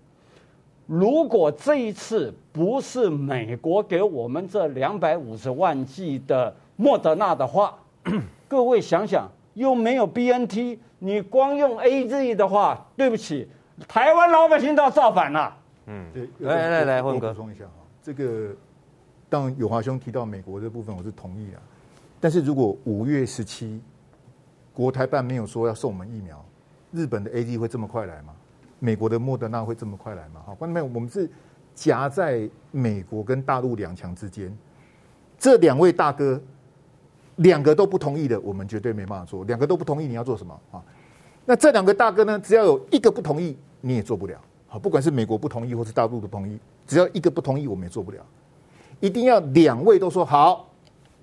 [0.86, 7.76] 如果这一次不是美国给我们这两百五十万剂的莫德纳的话，
[8.48, 13.48] 各位想想，又没有 BNT，你光用 AZ 的话，对不起，
[13.88, 15.57] 台湾老百姓都要造反了。
[15.86, 18.54] 嗯，对，来来来，混哥补充一下哈，这个
[19.28, 21.61] 当然友华兄提到美国这部分，我是同意啊。
[22.20, 23.80] 但是如果五月十七，
[24.72, 26.44] 国台办没有说要送我们疫苗，
[26.92, 28.32] 日本的 AZ 会这么快来吗？
[28.78, 30.42] 美国的莫德纳会这么快来吗？
[30.46, 31.28] 好，观众朋友，我们是
[31.74, 34.57] 夹在美国跟大陆两强之间，
[35.38, 36.40] 这两位大哥。
[37.37, 39.45] 两个都不同意的，我们绝对没办法做。
[39.45, 40.82] 两个都不同意，你要做什么啊？
[41.45, 42.39] 那这两个大哥呢？
[42.39, 44.37] 只要有一个不同意，你也做不了。
[44.66, 48.18] 好，不管是美国不同意，或是大陆不同意，只要一个不同意，我们也做不了。
[48.99, 50.68] 一定要两位都说好，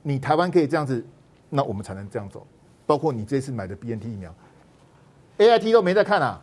[0.02, 1.04] 你台湾可以这样子，
[1.50, 2.46] 那我们才能这样走。
[2.86, 4.34] 包括你这次买的 BNT 疫苗
[5.40, 6.42] ，AIT 都没在看啊，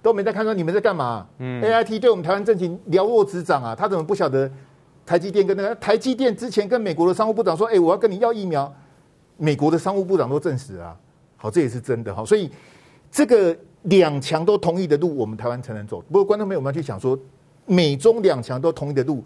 [0.00, 1.26] 都没在看，说你们在干嘛？
[1.38, 4.50] 嗯，AIT 对我们台湾政情了若指掌啊，他怎么不晓得
[5.04, 8.72] 台积电跟那个台积电之前跟美国的商务部长说，哎，我要跟你要疫苗。
[9.36, 10.96] 美国的商务部长都证实啊，
[11.36, 12.50] 好，这也是真的哈，所以
[13.10, 16.00] 这个两强都同意的路，我们台湾才能走。
[16.02, 17.18] 不过观众朋友，我们要去想说，
[17.66, 19.22] 美中两强都同意的路，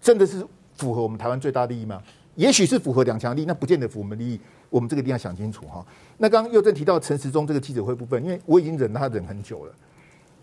[0.00, 2.02] 真的是符合我们台湾最大利益吗？
[2.34, 4.40] 也许是符合两强利益，那不见得符合我们利益。
[4.68, 5.84] 我们这个一定要想清楚哈。
[6.18, 9.72] 那刚刚又正提到陈时中这个记者会部分，因为我已经忍他忍很久了，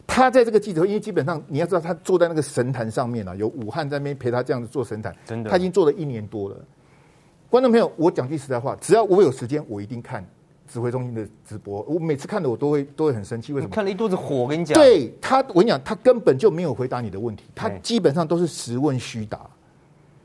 [0.08, 6.56] 他在这个记者会，因为基本上你要知道，他坐在那个神坛上面啊，有武汉在那边陪他这样子做神坛，真的，他已经做了一年多了。
[7.54, 10.28] 观众朋友，我讲句实在话，只要我有时间，我一定看
[10.68, 11.84] 指挥中心的直播。
[11.84, 13.54] 我每次看的，我都会都会很生气。
[13.54, 13.72] 为什么？
[13.72, 14.74] 看了一肚子火，我跟你讲。
[14.74, 19.40] 对他，我跟你讲，他根本就没有回答你的问题，他基本上都是实问虚答。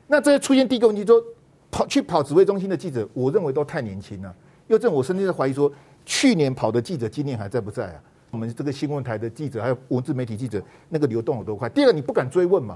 [0.07, 1.23] 那这些出现第一个问题，说
[1.69, 4.35] 跑去跑指挥中心的记者，我认为都太年轻了。
[4.65, 5.71] 又正我甚至在怀疑说，
[6.07, 8.01] 去年跑的记者今年还在不在啊？
[8.31, 10.59] 我们这个新闻台的记者，还有文字媒体记者，
[10.89, 11.69] 那个流动有多快？
[11.69, 12.75] 第二个，你不敢追问嘛？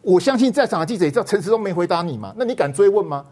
[0.00, 2.32] 我相信在场的记者也知道陈时中没回答你嘛？
[2.38, 3.22] 那你敢追问吗？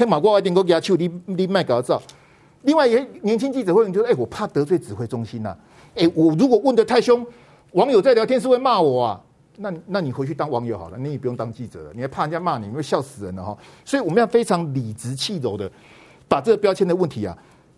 [0.00, 2.00] 黑马过来点给他去，你你卖搞照。
[2.62, 5.58] 另外一年轻记者会，你就说：“哎，我怕得罪指挥中心呐、啊。
[5.96, 7.24] 哎，我如果问的太凶，
[7.72, 9.20] 网友在聊天是会骂我啊。
[9.58, 11.90] 那那你回去当网友好了，你也不用当记者了。
[11.94, 13.54] 你还怕人家骂你，你会笑死人了哈。
[13.84, 15.70] 所以我们要非常理直气柔的
[16.26, 17.36] 把这个标签的问题啊，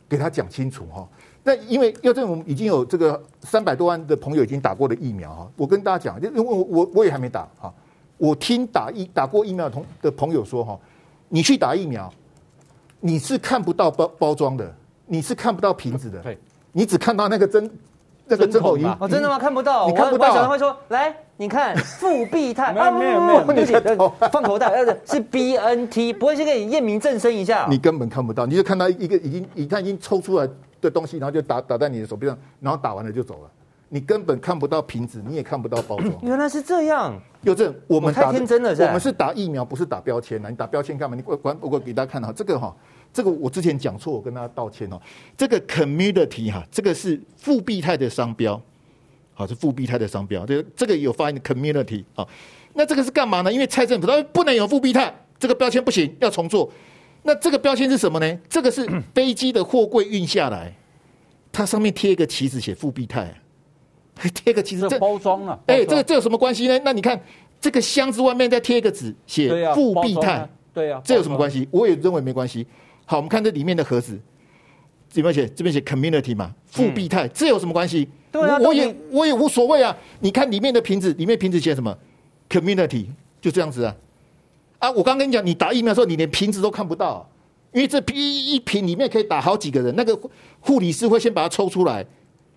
[0.09, 1.09] 给他讲清楚哈。
[1.43, 7.75] 那因为要这种已经有这个三百多万的朋友已经打过的疫苗哈，我跟大家讲，因为我我我也还没打哈。
[8.16, 10.79] 我听打疫打过疫苗的同的朋友说哈。
[11.35, 12.12] 你去打疫苗，
[13.01, 14.70] 你是看不到包包装的，
[15.07, 16.39] 你是看不到瓶子的，对，
[16.72, 17.70] 你只看到那个针，
[18.26, 18.87] 那个针头影。
[19.01, 19.39] 哦，真的吗？
[19.39, 20.30] 看不到，你看不到。
[20.35, 24.70] 小人会说，来，你看，复必泰， 啊，没有没有，对不起，放口袋，
[25.07, 27.66] 是 B N T，不会先给你验明正身一下？
[27.70, 30.47] 你根本看不到，你就看到一个已经，你看已经抽出来
[30.83, 33.51] 的东西，然后就打打在你的手臂上，然后打完了就走了。
[33.95, 36.11] 你根本看不到瓶子，你也看不到包装。
[36.24, 37.14] 原来是这样。
[37.43, 40.49] 又正，我们打太天真了，我们是打疫苗，不是打标签呐。
[40.49, 41.14] 你打标签干嘛？
[41.14, 42.74] 你管管我给大家看哈，这个哈，
[43.12, 44.99] 这个我之前讲错，我跟大家道歉哦。
[45.36, 48.59] 这个 community 哈，这个是复必泰的商标，
[49.34, 50.47] 好，是复必泰的商标。
[50.47, 52.26] 这个这个有发音的 community 啊。
[52.72, 53.53] 那这个是干嘛呢？
[53.53, 56.72] 因为蔡政府他不能有复必泰，这个标签不行，要重做。
[57.24, 58.38] 那这个标签是什么呢？
[58.49, 60.74] 这个是飞机的货柜运下来，
[61.53, 63.41] 它上面贴一个旗子，写复必泰。
[64.35, 66.79] 贴个其实这包装了，哎，这个这有什么关系呢？
[66.85, 67.21] 那你看
[67.61, 71.67] 这个箱子外面再贴一个纸，写复必泰，对呀，这有什么关系？
[71.71, 72.67] 我也认为没关系。
[73.05, 74.19] 好，我们看这里面的盒子，
[75.15, 75.49] 有没有写？
[75.49, 78.09] 这边写 community 嘛，复必泰，这有什么关系？
[78.31, 79.97] 对啊，我也我也无所谓啊。
[80.21, 81.97] 你看里面的瓶子，里面瓶子写什么
[82.49, 83.07] ？community，
[83.41, 83.95] 就这样子啊。
[84.79, 87.29] 啊，我刚跟你讲，你打疫苗的时候，你连瓶子都看不到，
[87.73, 90.19] 因为这一一瓶里面可以打好几个人，那个
[90.61, 92.07] 护理师会先把它抽出来。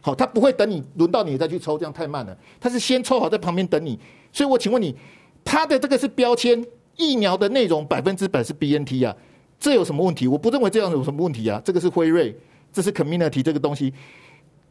[0.05, 2.37] 好，他不会等你轮到你再去抽，这样太慢了。
[2.59, 3.99] 他是先抽好在旁边等你，
[4.31, 4.95] 所以我请问你，
[5.43, 6.63] 他的这个是标签，
[6.95, 9.15] 疫苗的内容百分之百是 BNT 啊，
[9.59, 10.27] 这有什么问题？
[10.27, 11.59] 我不认为这样有什么问题啊。
[11.65, 12.37] 这个是辉瑞，
[12.71, 13.91] 这是 Community 这个东西，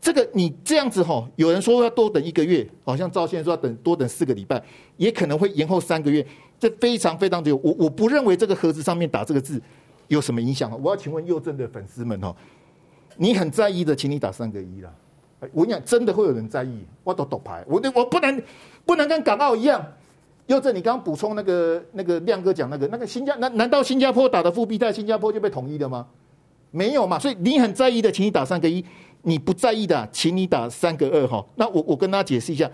[0.01, 4.62] 这个你这样子哈，有人说要多等一个月，好像赵先生说要等多等四个礼拜，
[4.99, 6.24] 也可能会延后三个月，
[6.61, 7.61] 这非常非常久。
[7.61, 9.61] 我我不认为这个盒子上面打这个字
[10.07, 10.70] 有什么影响。
[10.80, 12.32] 我要请问佑正的粉丝们哦，
[13.16, 14.95] 你很在意的，请你打三个一啦。
[15.53, 16.84] 我跟你讲，真的会有人在意。
[17.03, 18.42] 我都赌牌，我我不能
[18.84, 19.84] 不能跟港澳一样。
[20.47, 26.07] 又正，你刚刚补充那个那个亮哥讲那个那个新加难难道新加坡打的复必泰，新加坡就被统一了吗？
[26.70, 27.18] 没有嘛。
[27.18, 28.84] 所以你很在意的，请你打三个一；
[29.22, 31.45] 你不在意的，请你打三个二哈。
[31.57, 32.70] 那我我跟大家解释一下，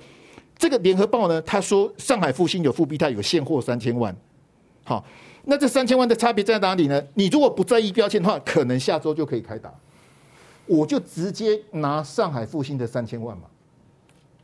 [0.59, 4.15] 这个联合报呢，他说上海复兴有复必泰有现货三千万。
[4.83, 5.05] 好，
[5.45, 7.01] 那这三千万的差别在哪里呢？
[7.15, 9.73] 你如果不在意标签的话，可能下周就可以开打。
[10.71, 13.43] 我就直接拿上海复兴的三千万嘛，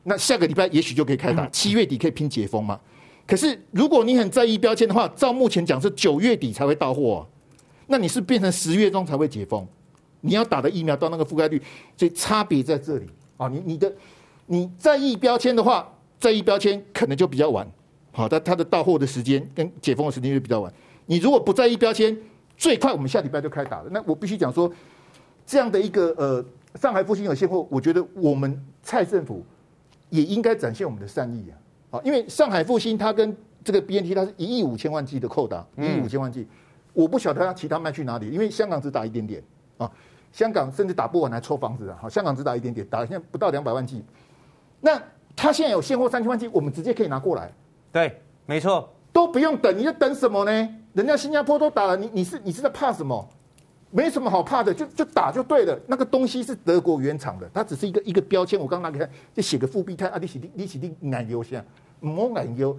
[0.02, 2.80] 那下个礼拜也许就可以开打，七月底可以拼解封嘛。
[3.24, 7.24] 可是如果你很在意标签的话，照目前讲是九月底才会到货，
[7.86, 9.64] 那你是变成十月中才会解封。
[10.20, 11.62] 你要打的疫苗到那个覆盖率，
[11.96, 13.06] 所以差别在这里
[13.36, 13.46] 啊。
[13.46, 13.92] 你你的
[14.46, 17.64] 你在意标签的话，在意标签可能就比较晚，
[18.10, 20.74] 好，但它的到货的时间跟解封的时间就比较晚。
[21.06, 22.18] 你如果不在意标签，
[22.56, 23.90] 最快我们下礼拜就开打了。
[23.92, 24.68] 那我必须讲说。
[25.46, 26.44] 这样的一个呃，
[26.74, 29.44] 上海复兴有现货，我觉得我们蔡政府
[30.10, 31.96] 也应该展现我们的善意啊！
[31.96, 33.34] 啊，因为上海复兴它跟
[33.64, 36.46] 这个 BNT 它是一亿五千万剂的扣打，一亿五千万剂，
[36.92, 39.42] 我不晓得它其他卖去哪里，因为香港只打一点点
[39.78, 39.90] 啊，
[40.32, 41.98] 香港甚至打不完还抽房子啊！
[42.02, 44.04] 好，香港只打一点点，打现在不到两百万剂，
[44.80, 45.00] 那
[45.36, 47.52] 它现在有现货三千万剂，我们直接可以拿过来，
[47.92, 50.68] 对，没错，都不用等，你在等什么呢？
[50.92, 53.28] 人家新加坡都打了，你你是你是在怕什么？
[53.96, 55.74] 没什么好怕的，就就打就对了。
[55.86, 58.60] 那个东西是德国原厂的，它只是一个一个标签。
[58.60, 61.64] 我刚拿给他，就写个复必泰啊，你是你你是你奶油先，
[62.00, 62.76] 唔好难优，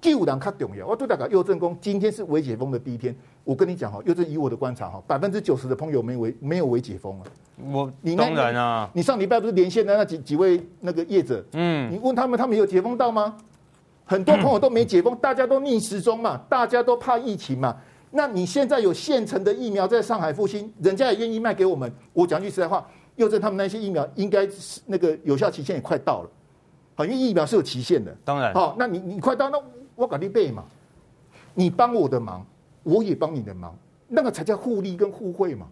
[0.00, 0.84] 救人较重要。
[0.84, 7.26] 我对大家，右正公今天是微解封的第一天，我跟你讲哈，佑正以我的观察哈，百分之九十的朋友没微没有微解封啊。
[7.70, 13.36] 我你当然啊，你上礼拜不是连线的那几几位那个业者，嗯，你问他们，他们有解封到吗？
[14.04, 17.76] 很多朋友都没解封，大家都逆时钟嘛，大家都怕疫情嘛。
[18.10, 21.92] 那你现在有现成的疫苗在上海复兴，人家也愿意卖给我们。
[22.12, 22.86] 我讲句实在话，
[23.16, 26.30] 又在他们那些疫苗应该是那个有效期限也快到了，
[26.94, 28.16] 好，因为疫苗是有期限的。
[28.24, 29.60] 当然，好，那你你快到，那
[29.94, 30.64] 我赶紧备嘛。
[31.54, 32.46] 你帮我的忙，
[32.82, 35.66] 我也帮你的忙，那个才叫互利跟互惠嘛。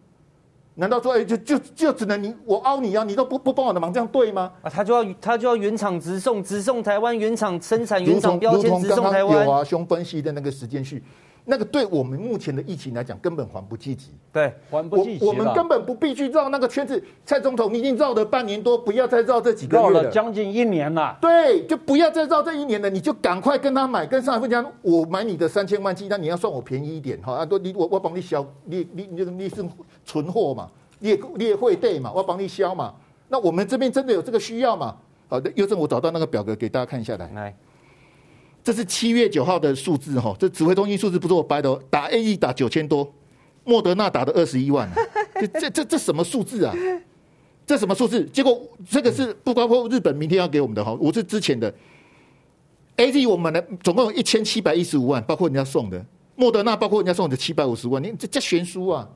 [0.74, 3.02] 难道说，哎，就就就只能你我凹你啊？
[3.02, 4.52] 你都不不帮我的忙，这样对吗？
[4.60, 9.46] 啊，他就要他就要原厂直送，直送台湾原厂生产原厂标签直送台湾。
[9.46, 11.02] 有啊，兄分析的那个时间序。
[11.48, 14.10] 那个对我们目前的疫情来讲，根本还不积极。
[14.32, 15.24] 对，还不积极。
[15.24, 17.00] 我们根本不必去绕那个圈子。
[17.24, 19.90] 蔡总统，你已经绕了半年多，不要再绕这几个月了。
[19.92, 21.16] 绕了将近一年了。
[21.20, 29.64] 对，就不要再绕这一年了，你就赶快跟他买，跟上海复星，我买你的三千万剂，那你要算我便宜一点，哈啊，都你我我帮你销，你你你你是
[30.04, 30.68] 存货嘛，
[30.98, 32.92] 你也你也会对嘛，我帮你销嘛。
[33.28, 34.96] 那我们这边真的有这个需要嘛？
[35.28, 37.30] 好的，佑正我找到那个表格给大家看一下来。
[37.34, 37.56] 来。
[38.66, 43.08] 这是七月九号的数字哈，这指挥中心数字不是我掰的，打 A E 打九千多，
[43.62, 44.90] 莫德纳打的二十一万，
[45.36, 46.74] 这这这这什么数字啊？
[47.64, 48.24] 这什么数字？
[48.24, 48.60] 结果
[48.90, 51.72] 这个是不包括日本明天要给我们的哈，我是之前的
[52.96, 56.04] A Z 我们的总共有一千七百一十五万，包括人家送的
[56.34, 59.08] 莫德纳，包括人家送的七百五十万，你这这悬殊啊！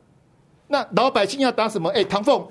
[0.68, 1.90] 那老百姓要打什么？
[1.90, 2.46] 哎，唐凤，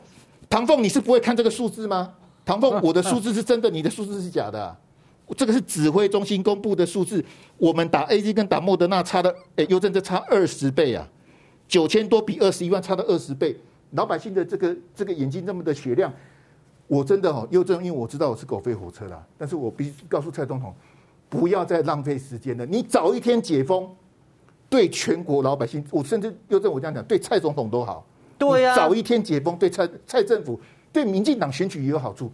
[0.50, 2.14] 唐凤，你是不会看这个数字吗？
[2.43, 4.76] 唐凤，我的数字是真的，你的数字是假的。
[5.38, 7.23] 这个是指挥中心公布的数字，
[7.57, 11.07] 我们打 A Z 跟打莫德纳差的，哎，优政这差二十倍啊，
[11.67, 13.55] 九千多比二十一万差了二十倍，
[13.91, 16.11] 老百姓的这个这个眼睛这么的雪亮，
[16.88, 20.73] 我真的哦，优正，因为我知道我是狗飞火车啦，但是我必须告诉蔡总统，
[21.30, 23.88] 不要再浪费时间了，你早一天解封，
[24.67, 28.03] 对全国老百姓，我甚至优政我这样讲，对蔡总统都好，
[28.38, 30.59] 对呀，早一天解封，对蔡蔡政府，
[30.91, 32.32] 对民进党选举也有好处，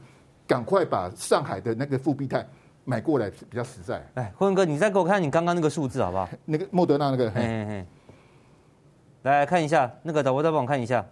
[0.48, 2.48] 赶快把上海的那个复必泰。
[2.86, 4.02] 买过来比较实在。
[4.14, 6.30] 哎，辉文哥，你再给我看你刚刚那个数字好不好？
[6.46, 7.42] 那个莫德纳那个，嘿。
[7.42, 7.86] 嘿嘿，
[9.24, 11.04] 来看一下那个导播，再帮我看一下。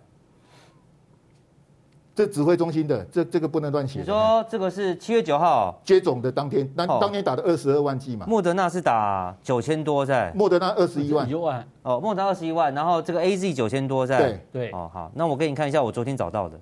[2.16, 4.02] 这指挥中心的，这这个不能乱写。
[4.02, 5.82] 你说这个是七月九号？
[5.84, 8.28] 接种的当天，当当天打的二十二万剂嘛？
[8.30, 11.68] 莫德纳是打九千多在，莫德纳二十一万，一万。
[11.82, 14.46] 哦，莫德纳二十一万，然后这个 A Z 九千多在，对。
[14.52, 16.60] 对，哦好，那我给你看一下我昨天找到的，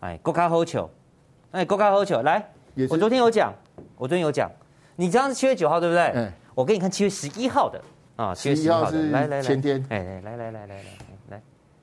[0.00, 0.90] 哎，国卡好球，
[1.52, 2.50] 哎，国卡好球，来，
[2.90, 3.54] 我昨天有讲，
[3.96, 4.50] 我昨天有讲，
[4.96, 6.12] 你这道是七月九号对不对？
[6.14, 6.32] 嗯。
[6.54, 7.80] 我给你看七月十一号的
[8.14, 9.82] 啊，七月十一号的来来来，前天。
[9.88, 10.82] 哎哎，来来来来来
[11.30, 11.42] 来，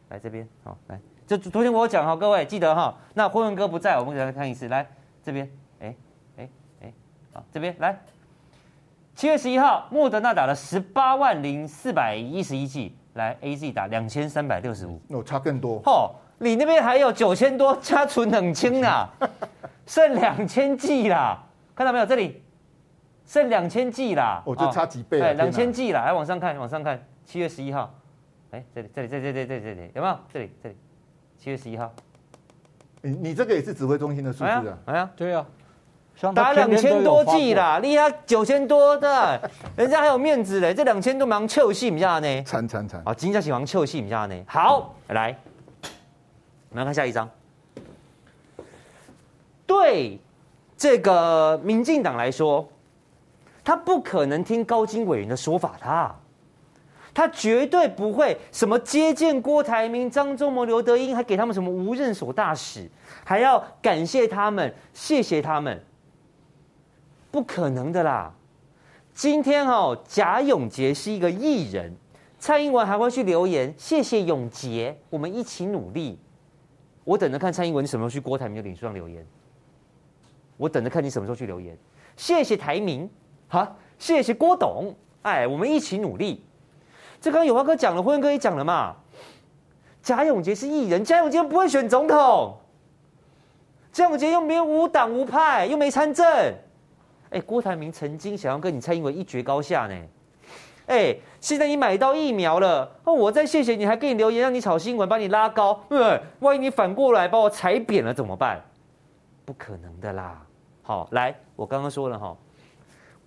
[0.10, 1.00] 来这边好来。
[1.26, 2.96] 这昨天我讲哈，各位记得哈。
[3.16, 4.68] 那辉文哥不在，我们给他看一次。
[4.68, 4.88] 来
[5.24, 5.50] 这边，
[5.80, 5.96] 哎
[6.38, 6.50] 哎
[6.84, 6.94] 哎，
[7.34, 8.00] 好这边来。
[9.16, 15.02] 七月十一号，莫德纳打了十八万零四百一十一剂，来 AZ 打两千三百六十五。
[15.08, 15.82] 那差更多。
[15.82, 19.10] 嚯，你那边还有九千多加存冷清啊，
[19.88, 21.44] 剩两千剂啦。
[21.80, 22.06] 看到没有？
[22.06, 22.44] 这里
[23.26, 27.96] 剩两千 G 啦，哦，就差几倍了，两千 G 啦，来往上看，往上看，七月十一号，
[28.52, 30.20] 哎，这里这里这里这里这里这里有没有？
[30.34, 30.76] 这里这里。
[31.38, 31.90] 七月十一号，
[33.02, 34.78] 你你这个也是指挥中心的数字啊？
[34.88, 35.46] 哎呀，对啊，
[36.36, 42.44] 打两千多 G 啦，厉害九千多的，人家还有面子嘞，这两千多蛮臭戏，你知道呢？
[42.44, 43.02] 惨惨惨！
[43.06, 44.36] 啊，金家喜欢臭戏，你知道呢？
[44.48, 45.34] 好，来，
[46.72, 47.30] 我们来看下一张。
[49.66, 50.20] 对
[50.80, 52.66] 这个民进党来说，
[53.66, 56.16] 他不可能听高金委员的说法，他。
[57.14, 62.90] 他绝对不会什么接见郭台铭、张忠谋、刘德英，还给他们什么无任所大使，
[63.26, 65.84] 还要感谢他们、谢谢他们，
[67.30, 68.32] 不可能的啦！
[69.14, 71.94] 今天哦，贾永杰是一个艺人，
[72.38, 76.18] 蔡英文还会去留言谢谢永杰，我们一起努力。
[77.04, 79.26] 我等着看蔡英文什么时候去郭台铭的脸书上留言，
[80.60, 81.78] 我等着看你什么时候去留言，
[82.18, 83.10] 谢谢台铭，
[83.48, 86.44] 哈，谢谢郭董，哎，我们一起努力。
[87.22, 88.94] 这刚有华哥讲了，辉文哥也讲了嘛。
[90.04, 92.58] 贾永杰是艺人，贾永婕不会选总统。
[93.94, 96.28] 贾永杰又没有无党无派，又没参政。
[97.30, 99.96] 哎，郭台铭曾经想要跟你蔡英文一决高下呢。
[100.88, 105.86] 哎，现在你买到疫苗了，那我再谢谢你，还给你留言让你炒新闻，把你拉高。
[105.88, 108.62] 对，万一你反过来把我踩扁了怎么办？
[109.46, 110.46] 不可能的啦。
[110.90, 112.36] 好，来，我刚刚说了哈，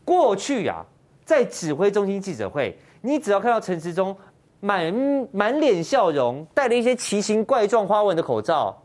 [0.04, 0.82] 过去呀、啊，
[1.24, 2.76] 在指挥中心记者会。
[3.00, 4.16] 你只要看到陈时中
[4.58, 4.92] 满
[5.30, 8.76] 满脸笑容，戴了一些奇形怪状花纹的口罩，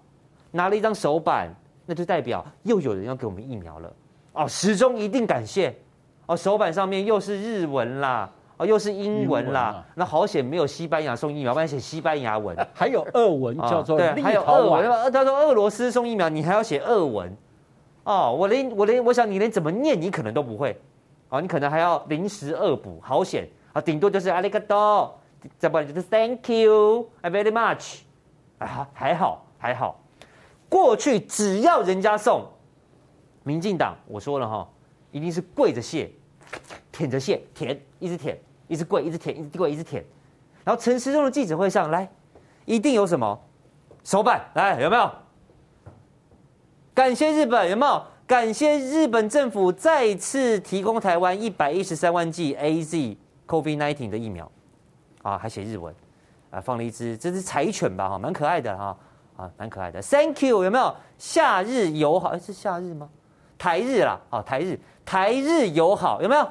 [0.51, 1.49] 拿了一张手板，
[1.87, 3.91] 那就代表又有人要给我们疫苗了
[4.33, 4.47] 哦。
[4.47, 5.75] 时中一定感谢
[6.27, 17.35] 哦，手板上面又是日文啦，哦又是英文啦，文啊、那好险没有西班牙送疫苗，不然写西班牙文， 还有俄文叫做、哦、对，还有俄文，他说俄罗斯送疫苗，你还要写俄文
[18.07, 18.35] 哦。
[18.39, 20.79] 我连我连我想你连怎么念你可能都不会
[21.29, 23.47] 哦，你可能还要临时恶补，好险。
[23.73, 25.19] 啊，顶多就是阿里嘎多，
[25.59, 27.99] 再不然就是 Thank you，I very much，
[28.57, 29.99] 啊，还好还好。
[30.67, 32.47] 过去只要人家送，
[33.43, 34.67] 民进党我说了哈，
[35.11, 36.09] 一定是跪着谢，
[36.91, 40.03] 舔着谢，舔，一直舔，一直跪，一直舔，一直跪，一直舔。
[40.63, 42.09] 然后陈时中的记者会上来，
[42.65, 43.39] 一定有什么
[44.03, 45.11] 手板来，有没有？
[46.97, 48.01] 感谢日本，有没有？
[48.25, 53.15] 感谢日本政府再次提供台湾一百一十三万剂 AZ。
[53.47, 54.51] COVID-19 的疫苗，
[55.21, 55.93] 啊，还写日文，
[56.49, 58.09] 啊，放了一只，这是柴犬吧？
[58.09, 58.97] 哈，蛮可爱的哈，
[59.37, 60.01] 啊，蛮可爱的。
[60.01, 60.95] Thank you，有没有？
[61.19, 63.07] 夏日友好，是夏日吗？
[63.59, 66.47] 台日啦，哦，台日，台日友好，有没有？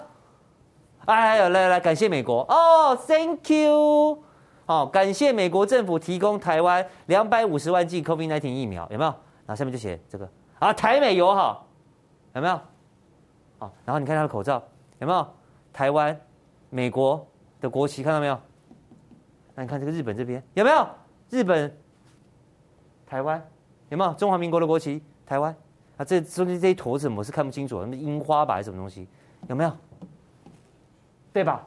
[1.06, 4.22] 哎，来来来，感谢美国哦，Thank you，
[4.66, 9.12] 哦，感谢美国政府提供台湾两百五十万剂 COVID-19 疫苗，有没有？
[9.46, 10.28] 然后下面就写这个
[10.58, 11.66] 啊，台美友好，
[12.34, 12.54] 有没有？
[13.60, 14.62] 啊，然后你看他的口罩，
[14.98, 15.26] 有没有？
[15.72, 16.18] 台湾。
[16.68, 17.24] 美国
[17.60, 18.38] 的国旗看到没有？
[19.54, 20.86] 那你看这个日本这边有没有？
[21.30, 21.74] 日本、
[23.06, 23.42] 台湾
[23.88, 24.12] 有没有？
[24.14, 25.54] 中华民国的国旗，台湾
[25.96, 29.08] 啊，这中间这一坨子我是看不清楚，什么樱花吧还是什么东西？
[29.46, 29.72] 有没有？
[31.32, 31.64] 对吧？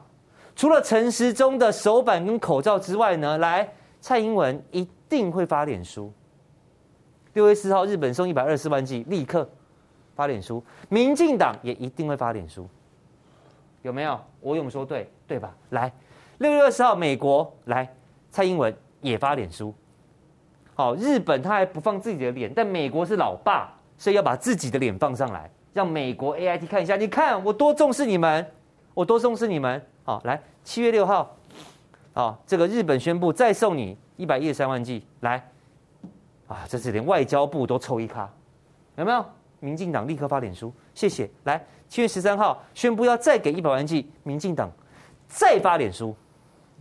[0.54, 3.66] 除了陈时中的手板跟口罩之外呢，来，
[4.02, 6.12] 蔡英文一定会发脸书。
[7.32, 9.48] 六月四号，日本送一百二十四万剂，立刻
[10.14, 10.62] 发脸书。
[10.88, 12.68] 民进党也一定会发脸书。
[13.82, 14.20] 有没有？
[14.40, 15.54] 我勇说对，对吧？
[15.70, 15.92] 来，
[16.38, 17.88] 六月二十号，美国来，
[18.30, 19.72] 蔡英文也发脸书。
[20.74, 26.96] 好，日本他还不放自己的脸，但美国是老爸，所以要把自己的脸放上来，让美国 AIT 看一下。
[26.96, 28.44] 你看我多重视你们，
[28.92, 29.80] 我多重视你们。
[30.04, 31.36] 好，来，七月六号，
[32.14, 35.50] 啊，这个日本宣布再送你一百一十三万剂，来，
[36.50, 38.28] 啊，这是连外交部都凑一咖，
[38.96, 39.24] 有没有？
[39.60, 41.30] 民进党立刻发脸书，谢谢。
[41.44, 44.68] 来，七月十三号宣布要再给一百万剂，民进党
[45.28, 46.14] 再发脸书。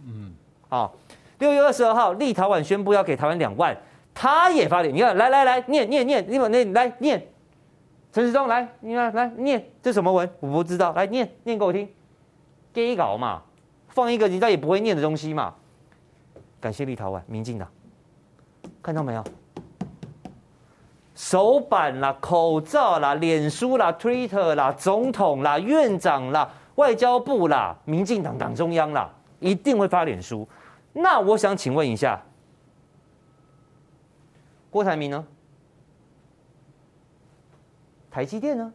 [0.06, 0.34] 嗯，
[0.68, 0.96] 好。
[1.38, 3.78] 六月二十二号，立陶宛宣布要给台湾两万，
[4.14, 4.94] 他也发脸。
[4.94, 7.28] 你看，来来来，念念念，你把那来念。
[8.12, 10.28] 陈时中来，你看来念，这什么文？
[10.40, 11.88] 我不知道，来念念给我听。
[12.74, 13.42] 给稿嘛，
[13.90, 15.54] 放一个人家也不会念的东西嘛。
[16.60, 17.70] 感谢立陶宛、民进党，
[18.82, 19.24] 看到没有？
[21.20, 29.12] 手板啦、口罩啦、脸书啦、Twitter 啦、总统啦、院长啦、外交部啦、民进党党中央啦，
[29.42, 30.48] 一定会发脸书。
[30.94, 32.24] 那我想请问一下，
[34.70, 35.28] 郭台铭呢？
[38.10, 38.74] 台积电呢？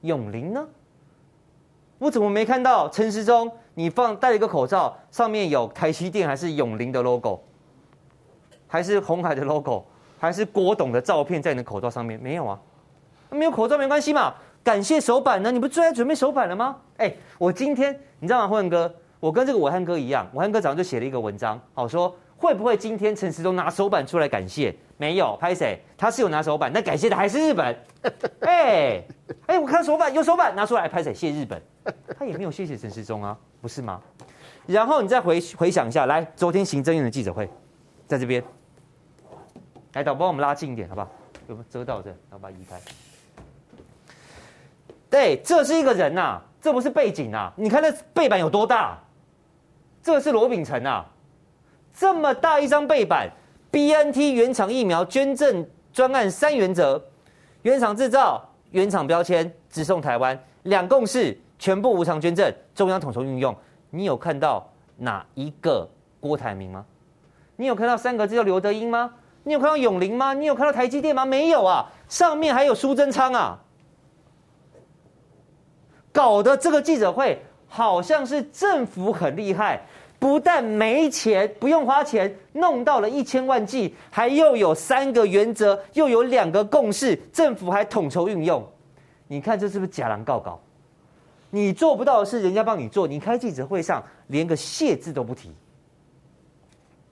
[0.00, 0.66] 永龄呢？
[1.98, 3.52] 我怎么没看到陈时中？
[3.74, 7.40] 你放戴了一个口罩，上面有台积电还是永龄的 logo，
[8.66, 9.84] 还是鸿海的 logo，
[10.24, 12.18] 还是郭董的照片在你的口罩上面？
[12.18, 12.58] 没有啊，
[13.30, 14.34] 没有口罩没关系嘛。
[14.62, 15.52] 感谢手板呢？
[15.52, 16.76] 你不最爱准备手板了吗？
[16.96, 24.74] 哎，我今天你知道吗，辉文哥，我跟这个暐瀚哥一样，暐瀚哥早上就写了一个文章，好说会不会今天陈时中拿手板出来感谢？
[24.96, 25.78] 没有，拍谁？
[25.98, 27.76] 他是有拿手板，那感谢的还是日本。
[28.40, 29.02] 哎
[29.46, 31.12] 哎，我看手板有手板拿出来拍谁？
[31.12, 31.60] 谢日本，
[32.18, 34.00] 他也没有谢谢陈时中啊，不是吗？
[34.66, 37.50] 然后你再回回想一下，来，昨天行政院的记者会，
[38.06, 38.42] 在这边，
[39.94, 41.08] 来导播，我们拉近一点，好不好？
[41.46, 42.10] 有没有遮到这？
[42.10, 42.80] 然后把它移开。
[45.08, 48.98] 对，这是一个人呐、啊，这不是背景呐、你看那背板有多大？
[50.02, 51.04] 这是罗秉成呐，
[51.94, 53.30] 这么大一张背板。
[53.70, 57.00] BNT 原厂疫苗捐赠专案三原则：
[57.62, 58.42] 原厂制造、
[58.72, 63.54] 原厂标签、直送台湾，两共是，全部无偿捐赠，中央统筹运用。
[63.90, 65.88] 你有看到哪一个
[66.18, 66.84] 郭台铭吗？
[67.56, 69.14] 你有看到三个字叫刘德英吗？
[69.44, 70.34] 你有看到永龄吗？
[70.34, 71.24] 你有看到台积电吗？
[71.24, 73.58] 没有啊，上面还有苏贞昌啊，
[76.10, 79.80] 搞得这个记者会好像是政府很厉害。
[80.18, 88.66] 不但没钱，不用花钱，弄到了一千万剂，还又有三个原则，又有两个共识，政府还统筹运用。
[89.26, 90.58] 你看这是不是假狼告告？
[91.50, 93.06] 你做不到的事，人家帮你做。
[93.06, 95.52] 你开记者会上连个谢字都不提，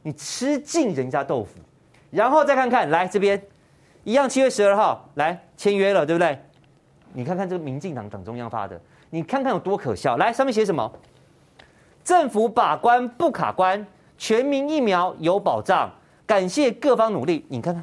[0.02, 1.60] 你吃尽人家豆腐。
[2.12, 3.42] 然后再看看，来这边
[4.04, 6.38] 一样，七月十二号来签约了，对不对？
[7.12, 10.16] 你看看这个民进党党中央发的，你看看有多可笑。
[10.18, 10.92] 来，上面写什么？
[12.04, 13.84] 政府把关不卡关，
[14.16, 15.90] 全民疫苗有保障，
[16.26, 17.46] 感谢各方努力。
[17.48, 17.82] 你看看，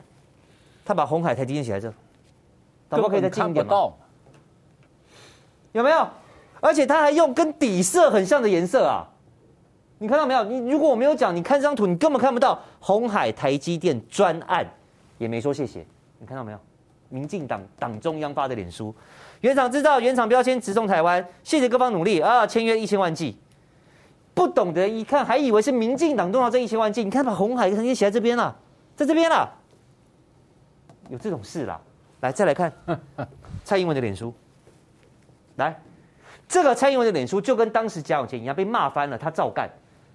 [0.86, 1.94] 他把红海台积电写在这，
[2.96, 3.92] 可不可以再近一点吗？
[5.72, 6.08] 有没有？
[6.62, 9.08] 而且他还用跟底色很像的颜色啊！
[10.00, 10.44] 你看到没有？
[10.44, 14.66] 你如果我没有讲，你看这张图，你根本看不到鸿海台积电专案，
[15.18, 15.86] 也没说谢谢。
[16.18, 16.60] 你看到没有？
[17.10, 18.94] 民进党党中央发的脸书，
[19.42, 22.46] 原厂制造、原厂标签直送台湾，谢谢各方努力啊！
[22.46, 23.36] 签约一千万剂。
[24.36, 27.04] 不懂得一看，还以为是民进党弄到这一千万剂。
[27.04, 28.56] 你看，把鸿海直接写在这边了，
[28.96, 29.50] 在这边了，
[31.10, 31.82] 有这种事啦。
[32.22, 32.72] 来，再来看
[33.66, 34.34] 蔡英文的脸书。
[35.56, 35.78] 来，
[36.48, 39.68] 这个蔡英文的脸书就跟当时贾永杰一样被骂翻了，他照干。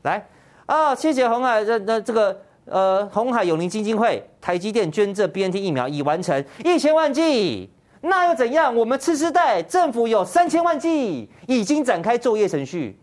[0.05, 0.27] 来
[0.67, 7.71] 啊，谢谢鸿海这这这个呃鸿海永龄基金会，台积电捐赠 BNT 疫苗已完成一千万剂，
[8.03, 8.75] 那又怎样？
[8.75, 12.99] 我们次世代政府有三千万剂，已经展开作业程序。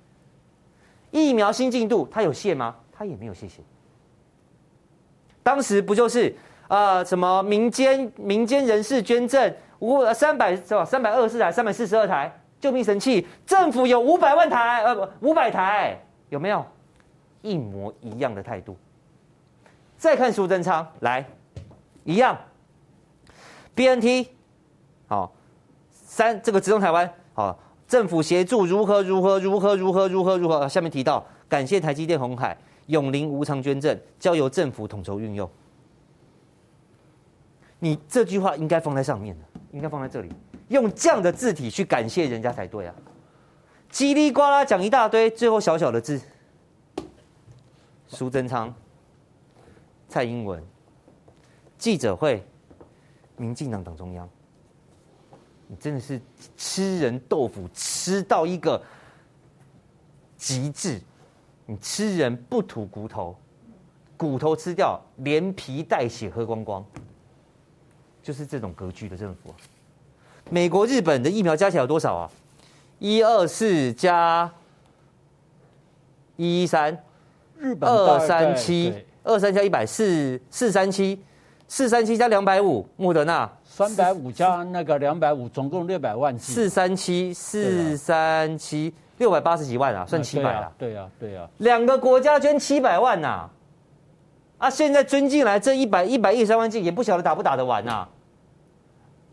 [1.10, 2.76] 疫苗新进度，他有谢吗？
[2.92, 3.62] 他也没有谢谢。
[5.42, 6.34] 当时不就是
[6.68, 10.86] 呃什么民间民间人士捐赠五三百是吧？
[10.86, 16.00] 三百二十四台，三百四十二台救命神器，政府有五百万台呃不五百台
[16.30, 16.64] 有没有？
[17.42, 18.78] 一模一样的态度。
[19.98, 21.26] 再看苏贞昌来，
[22.04, 22.38] 一样。
[23.76, 24.28] BNT
[25.08, 25.34] 好
[25.92, 27.60] 三这个直通台湾好。
[27.88, 30.66] 政府协助如何如何如何如何如何如何？
[30.70, 35.50] 下面提到感谢台积电、鸿海、永龄无偿捐赠，交由政府统筹运用。
[37.80, 40.32] 你这句话应该放在上面的，应该放在这里，
[40.70, 42.96] 用这样的字体去感谢人家才对啊！
[43.92, 46.22] 叽里呱啦讲一大堆，最后小小的字，
[48.12, 48.74] 苏贞昌、
[50.10, 50.62] 蔡英文
[51.78, 52.46] 记者会，
[53.38, 54.30] 民进党党中央。
[55.66, 56.20] 你真的是
[56.58, 58.84] 吃人豆腐吃到一个
[60.36, 61.00] 极致，
[61.66, 63.34] 你吃人不吐骨头，
[64.18, 66.86] 骨头吃掉，连皮带血喝光光，
[68.22, 69.56] 就是这种格局的政府。
[70.50, 72.30] 美国、日本的疫苗加起来有多少啊？
[73.00, 74.54] 一二四加
[76.36, 77.02] 一三，
[77.62, 78.92] 日本二三七，
[79.22, 81.22] 二三加一百四四三七，
[81.68, 83.48] 四三七加两百五，莫德纳。
[83.64, 86.38] 三百五加那个两百五，总共六百万。
[86.40, 90.72] 四三七四三七六百八十几万啊，算七百了。
[90.76, 91.48] 对呀，对呀。
[91.60, 93.48] 两个国家捐七百万呐，
[94.58, 98.10] 啊，现在捐进来这一百一百一十三万剂，也不晓得打不打得完呐、啊。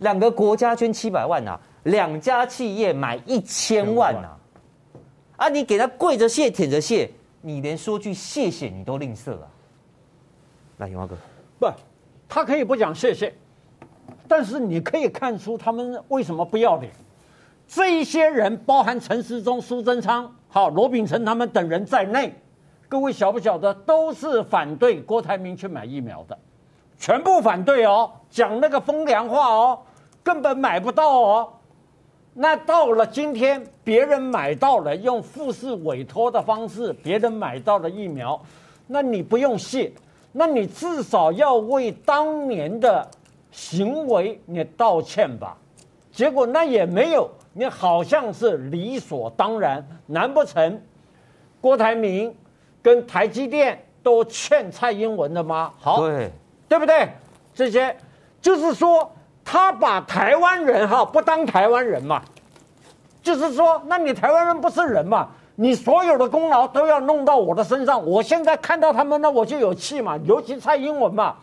[0.00, 5.46] 两个国家捐七百万呐、啊，两家企业买一千万呐、啊。
[5.46, 7.10] 啊，你给他跪着谢，舔着谢，
[7.41, 9.49] 你连说句谢谢你都吝啬啊。
[10.78, 11.16] 来，永华哥，
[11.59, 11.66] 不，
[12.28, 13.34] 他可以不讲谢谢，
[14.26, 16.93] 但是你可以看出他们为什么不要脸。
[17.66, 22.32] 这一些人，包含陈时中、苏贞昌、好罗秉成他们等人在内，
[22.89, 26.39] 各位晓不晓得，都是反对郭台铭去买疫苗的，
[26.99, 29.82] 全部反对哦，讲那个风凉话哦，
[30.22, 31.53] 根本买不到哦。
[32.41, 38.41] 那到了今天，别人买到了，用复式委托的方式，别人买到了疫苗，
[38.86, 39.91] 那你不用谢。
[40.30, 43.05] 那你至少要为当年的
[43.51, 45.57] 行为你道歉吧？
[46.12, 49.84] 结果那也没有，你好像是理所当然。
[50.07, 50.80] 难不成
[51.61, 52.32] 郭台铭
[52.80, 55.72] 跟台积电都欠蔡英文的吗？
[55.80, 56.30] 好，对，
[56.68, 57.09] 对不对？
[57.53, 57.97] 这些
[58.41, 59.11] 就是说，
[59.51, 62.20] 他把台湾人哈不当台湾人嘛，
[63.22, 65.26] 就是说，那你台湾人不是人嘛？
[65.57, 70.18] 你所有的功劳都要弄到我的身上，我现在看到他们呢，我就有气嘛。
[70.24, 71.34] 尤其蔡英文嘛，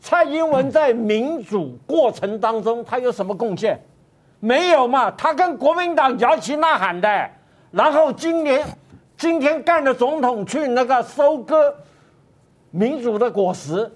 [0.00, 3.80] 蔡英文在民主过程当中，他有什么贡献？
[4.40, 7.30] 没有嘛，他跟国民党摇旗呐喊的。
[7.70, 8.66] 然后今年
[9.16, 11.72] 今天干的总统去那个收割
[12.72, 13.88] 民主的果实，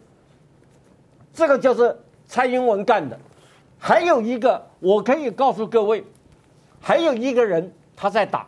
[1.34, 3.18] 这个就是蔡英文干的。
[3.84, 6.04] 还有一个，我可以告诉各位，
[6.80, 8.46] 还有一个人他在打。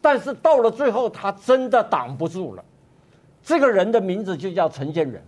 [0.00, 2.62] 但是到了最后，他真的挡不住了。
[3.42, 5.20] 这个人的名字就叫陈建仁。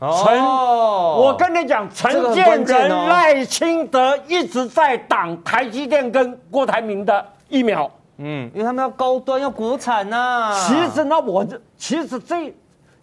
[0.00, 7.88] 哦、陈，我跟你讲，陈建仁、赖清德一直在挡台积电跟郭台铭的疫苗。
[8.16, 10.66] 嗯，因为他们要高端，要国产呐、啊。
[10.66, 12.52] 其实那我这，其实这，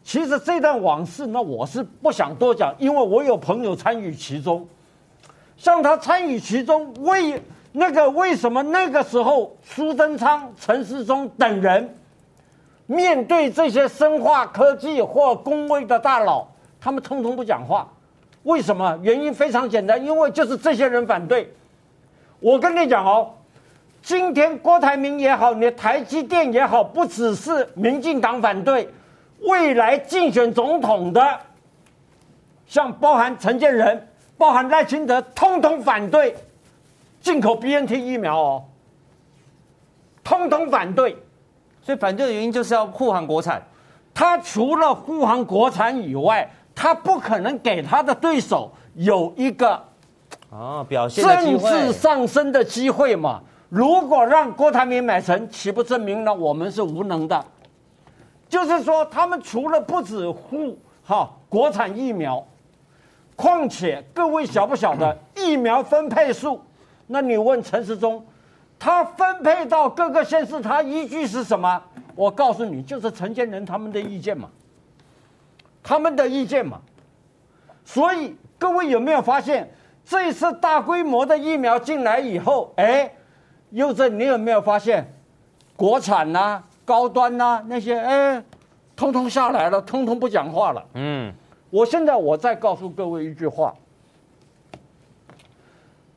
[0.04, 4.68] 其实这段往事，那我是不想多讲，因为我有朋友参与其中，
[5.66, 7.42] 让他参与其中为。
[7.78, 11.94] 那个为什么那个时候苏贞昌、陈世忠等人
[12.86, 16.48] 面对这些生化科技或工位的大佬，
[16.80, 17.86] 他们通通不讲话？
[18.44, 18.98] 为什么？
[19.02, 21.54] 原因非常简单，因为就是这些人反对。
[22.40, 23.30] 我跟你讲哦，
[24.02, 28.88] 今天郭台铭也好，你台积电也好，不只是民进党反对，
[29.42, 31.40] 未来竞选总统的，
[32.68, 34.08] 像包含陈建仁、
[34.38, 36.36] 包含赖清德，通通反对。
[37.22, 38.64] 进口 BNT 疫苗哦，
[40.24, 41.18] 通通反对，
[41.82, 43.60] 所以反对的原因就是要护航国产。
[44.14, 49.84] 他除了护航国产以外，他不可能给他的对手有一个
[50.52, 53.42] 啊表现政治上升的机会嘛。
[53.70, 57.44] 如果让郭台铭买成，岂不证明了我们是无能的？
[58.48, 62.46] 就是说，他们除了不止护哈国产疫苗，
[63.36, 66.62] 况且各位晓不晓得疫苗分配数？
[67.08, 68.26] 那你问陈时中，
[68.80, 71.82] 他分配到各个县市，他依据是什么？
[72.16, 74.50] 我告诉你，就是陈建仁他们的意见嘛，
[75.84, 76.80] 他们的意见嘛。
[77.84, 79.70] 所以各位有没有发现，
[80.06, 83.12] 这一次大规模的疫苗进来以后，哎，
[83.72, 85.14] 又这你有没有发现，
[85.76, 88.44] 国产呐、啊、高端呐、啊、那些，哎，
[88.96, 90.84] 通通下来了，通通不讲话了。
[90.94, 91.34] 嗯，
[91.76, 93.76] 我现在我再告诉各位一句话。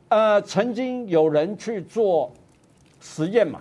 [0.08, 2.30] 呃，曾经有人去做
[3.00, 3.60] 实验嘛，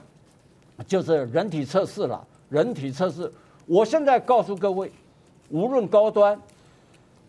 [0.85, 2.23] 就是人体测试了。
[2.49, 3.33] 人体测试，
[3.65, 4.91] 我现在告诉各位，
[5.49, 6.39] 无论高端，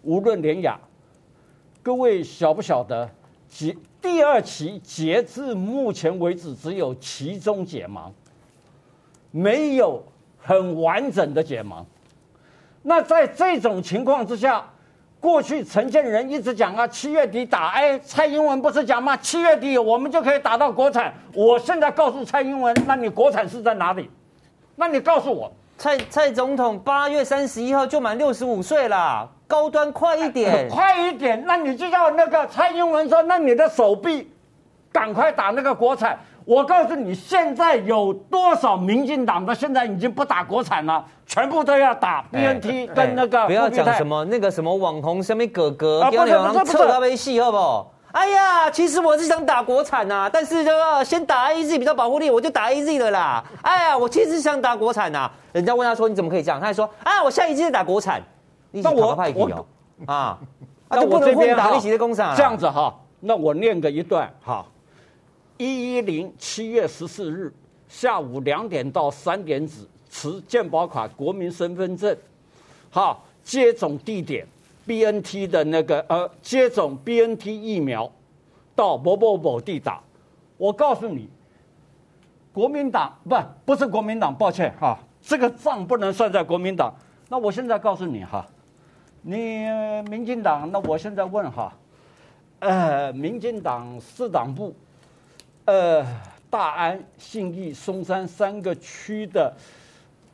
[0.03, 0.79] 无论联亚，
[1.83, 3.09] 各位晓不晓得？
[3.49, 8.11] 截第二期截至目前为止，只有其中解盲，
[9.31, 10.05] 没有
[10.37, 11.83] 很完整的解盲。
[12.89, 14.65] 那在这种情况之下，
[15.21, 19.15] 过去陈建仁一直讲啊，七月底打，哎，蔡英文不是讲吗？
[19.19, 21.13] 七月底我们就可以打到国产。
[21.35, 24.11] 我现在告诉蔡英文，那你国产是在哪里？
[24.75, 31.45] 那你告诉我，蔡蔡总统八月三十一号就满六十五岁了，高端快一点，快一点。
[31.47, 34.33] 那你就叫那个蔡英文说，那你的手臂
[34.91, 36.19] 赶快打那个国产。
[36.49, 43.47] 我告诉你，现在有多少民进党的现在已经不打国产了，全部都要打 BNT 跟那个。
[43.47, 47.93] 不要讲什么那个什么网红什么哥哥，不要两人扯他微戏好不好？
[48.13, 53.45] 哎呀，其实我是想打国产呐，但是就要先打 AZ 比较保护力，我就打 AZ 的啦。
[53.61, 55.31] 哎呀，我其实想打国产呐。
[55.53, 56.59] 人家问他说，你怎么可以这样？
[56.59, 58.23] 他还说啊，我下一季是打国产。
[58.71, 59.67] 那我我
[60.07, 60.39] 啊，
[60.89, 64.65] 那我这边打一起的工厂这样子哈，那我念个一段哈。
[65.59, 67.53] 一一零七月十四日
[67.89, 72.17] 下午两点到三点止持健保卡国民身份证，
[72.91, 74.47] 好，接种地点
[74.87, 78.11] ，BNT 的那个呃接种 BNT 疫苗
[78.75, 80.01] 到某某某地打。
[80.57, 81.29] 我告诉你，
[82.53, 86.95] 国民党不不是国民党，抱歉哈，这个账不能算在国民党。
[87.29, 88.47] 那我现在告诉你哈，
[89.23, 89.67] 你
[90.09, 91.73] 民进党，那我现在问哈，
[92.61, 94.75] 呃，民进党四党部，
[95.69, 96.05] 呃。
[96.51, 99.55] 大安、信义、松山三个区的，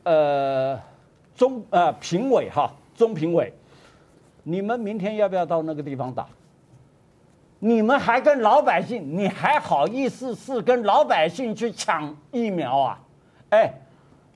[0.04, 0.78] 呃，
[1.34, 3.52] 中呃评委哈，中评委，
[4.44, 6.24] 你们明天要不要到那个地方打？
[7.58, 13.00] 你们还跟老百姓，你还好意思是跟老百姓去抢疫苗啊？
[13.50, 13.74] 哎，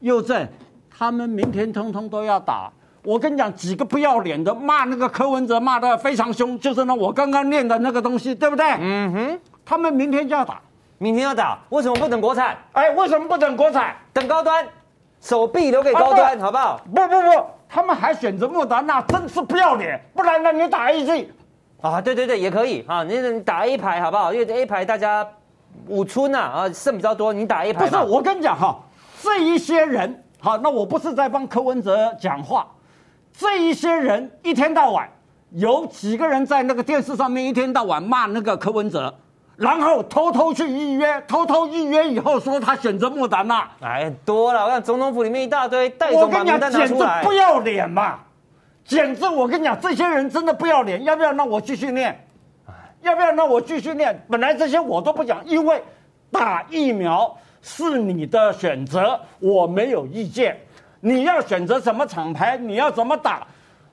[0.01, 0.49] 佑正，
[0.91, 2.69] 他们明天通通都要打。
[3.05, 8.67] 我跟你讲，几个不要脸的骂那个柯文哲骂的非常凶，就是那我刚刚念的那个东西，对不对？
[8.81, 10.61] 嗯哼，他们明天就要打。
[10.99, 12.57] 明天要打，为什么不等国产？
[12.73, 13.95] 哎，为什么不等国产？
[14.13, 14.67] 等高端，
[15.21, 16.81] 手臂留给高端，啊、好不好？
[16.93, 20.01] 不不不，他们还选择莫达纳，真是不要脸！
[20.13, 21.33] 不然呢，你打 A G，
[21.81, 22.01] 啊？
[22.01, 23.05] 对对对，也可以啊。
[23.05, 24.35] 你你打 A 排好不好？
[24.35, 25.25] 因为 A 排大家
[25.87, 27.89] 五村呐啊，啊剩比较多，你打 A 排。
[27.89, 28.77] 不是，我跟你讲哈，
[29.23, 32.67] 这一些人好，那我不是在帮柯文哲讲话，
[33.33, 35.09] 这一些人一天到晚
[35.51, 39.15] 有几个人在那个电视上面一天到晚骂那个柯文哲。
[39.59, 44.65] 然后偷偷去预约，偷偷预约以后说他选择莫达纳，哎，多了！
[44.65, 48.21] 我看总统府里面一大堆，带走把名单拿出来，简直不要脸嘛！
[48.85, 51.03] 简直，我跟你讲，这些人真的不要脸。
[51.03, 52.25] 要不要让我继续念？
[53.03, 54.25] 要不要让我继续念？
[54.31, 55.83] 本来这些我都不讲，因为
[56.31, 60.57] 打疫苗是你的选择，我没有意见。
[61.01, 63.45] 你要选择什么厂牌，你要怎么打，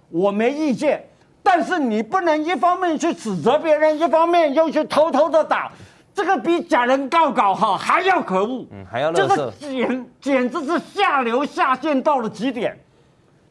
[0.09, 1.03] 我没意见。
[1.46, 5.72] 但是你不能一方面去指责别人，一方面又去偷偷的打，
[6.12, 8.66] 这个比假人告告哈还要可恶。
[8.72, 12.76] 嗯，还要乐色，这个简简直是下流下贱到了极点，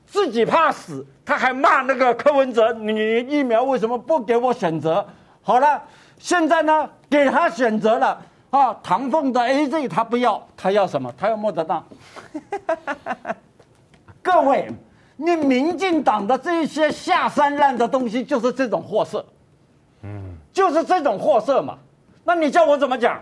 [0.04, 5.06] 自己怕死，他还骂那个柯文哲，你疫苗为什么不给我选择？
[5.40, 5.80] 好了，
[6.18, 8.20] 现在呢给他选择了
[8.50, 11.14] 啊，唐凤的 AZ 他不要，他要什么？
[11.16, 11.80] 他要莫德纳。
[14.20, 14.68] 各位。
[15.16, 19.24] 你民进党的这些下三滥的东西，就是这种货色，
[20.02, 21.78] 嗯，就是这种货色嘛。
[22.24, 23.20] 那你叫我怎么讲？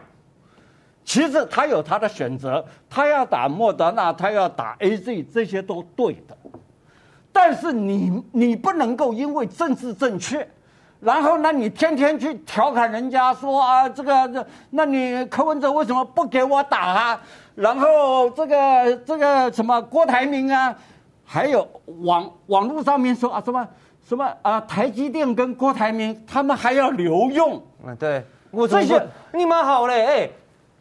[1.05, 6.37] 其实他有他的选择，他要打莫德纳，他要打 AZ，这些都对的。
[7.33, 10.49] 但是你你不能够因为政治正确，
[11.01, 17.21] 然后那你天天去调侃人家说啊，这个这，那你柯文哲为什么不给我打啊？
[17.57, 20.73] 然后这个这个什么郭台铭啊？
[21.33, 21.67] 还有
[22.03, 23.67] 网网络上面说啊什么
[24.07, 29.03] 什么啊台积电跟郭台铭他们还要留用，嗯对，我这些
[29.33, 30.31] 你们好嘞哎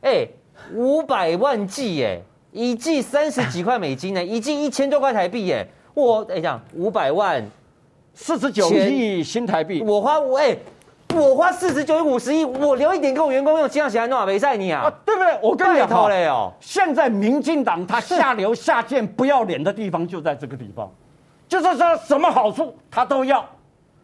[0.02, 0.28] 哎
[0.74, 2.20] 五百万剂哎
[2.52, 7.42] 一剂三十几块美金呢 一剂一千多块台币哎我等一下五百万
[8.14, 10.58] 四十九亿新台币我花我哎。
[11.14, 14.92] 我花四十九亿五十亿，我留一点给我员工用，这样写还弄没赛你啊？
[15.06, 15.40] 对不对？
[15.42, 20.90] 我跟你讲嘞哦，现在民进党他下流下贱不要脸的地方就在这个地方，
[21.48, 23.46] 就是说什么好处他都要。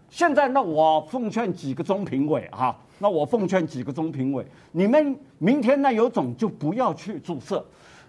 [0.09, 7.63] 现在那我奉劝几个中评委哈，那我奉劝几个中评委，你们明天那有种就不要去注射，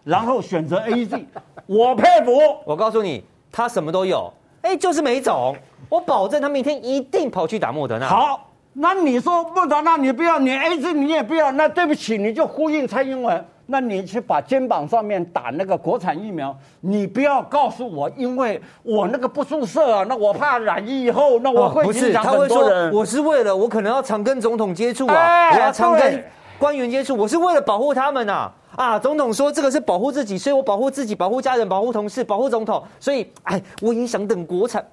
[0.05, 1.25] 然后选择 AZ，
[1.67, 2.39] 我佩服。
[2.65, 4.33] 我告诉你，他什么都有，
[4.63, 5.57] 哎，就是没种。
[5.89, 8.07] 我保证他明天一定跑去打莫德纳。
[8.07, 8.48] 好。
[8.81, 22.89] 那你说莫德纳你不要，你 AZ 你也不要，那对不起，你就呼应蔡英文，那你去把肩膀上面打那个国产疫苗，你不要告诉我，因为我那个不注射啊，那我怕染疫以后，那我会影响很多人。
[22.89, 26.25] 哦、我是为了我可能要常跟总统接触啊，哎、我要常跟
[26.57, 28.49] 官员接触，我是为了保护他们呐。
[28.77, 34.87] 啊，总统说这个是保护自己，所以我保护自己，保护家人，保护同事，保护总统，所以哎，我也想等国产。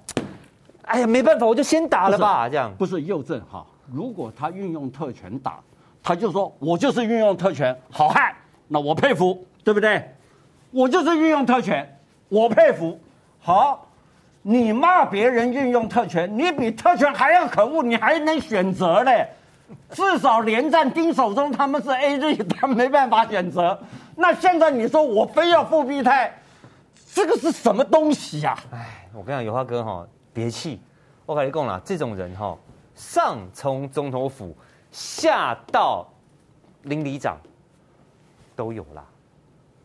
[0.82, 3.64] 哎呀，没办法，我就先打了吧，这样不是右正哈。
[3.92, 5.60] 如果他运用特权打，
[6.02, 8.34] 他就说我就是运用特权，好汉，
[8.68, 10.02] 那我佩服，对不对？
[10.70, 12.98] 我就是运用特权，我佩服。
[13.40, 13.86] 好，
[14.42, 19.28] 你骂别人运用特权，你比特权还要可恶，你还能选择嘞？
[19.90, 23.78] 至少连战丁守中他们是 AZ，他没办法选择。
[24.16, 26.32] 那现在你说我非要复辟泰，
[27.12, 28.74] 这个是什么东西呀、啊？
[28.74, 30.80] 哎，我跟你讲，有话哥哈，别气，
[31.24, 32.56] 我跟你讲了，这种人哈。
[32.96, 34.52] 上从总统府，
[34.90, 36.04] 下到
[36.82, 37.36] 邻里长，
[38.56, 39.04] 都有啦，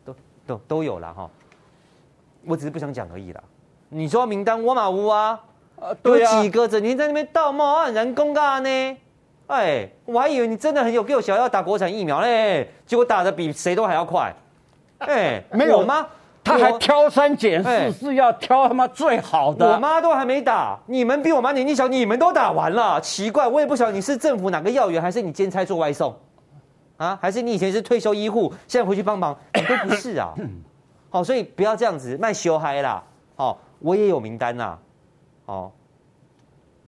[0.04, 1.30] 都都都有啦哈。
[2.44, 3.44] 我只是不想讲而已啦。
[3.90, 5.38] 你说名单我马屋啊，
[5.78, 8.96] 啊对啊，有几个整天在那边道貌岸然公告呢？
[9.48, 14.34] 哎，我还以为你真的很有给我想要打国产疫苗嘞，结果打的比谁都还要快。
[14.98, 16.08] 哎， 没有吗？
[16.44, 19.72] 他还挑三拣四，是要挑他妈最好的。
[19.72, 26.14] 我妈都还没打，你们比我妈年纪小，你们都打完了，奇怪，我也不晓得你是政府哪个要员，还是你兼差做外送，
[26.96, 30.34] 啊，还是你以前是退休医护，现在回去帮忙，你都不是啊。
[31.10, 33.02] 好，所以不要这样子卖修嗨啦。
[33.36, 34.76] 哦，我也有名单呐，
[35.46, 35.70] 哦。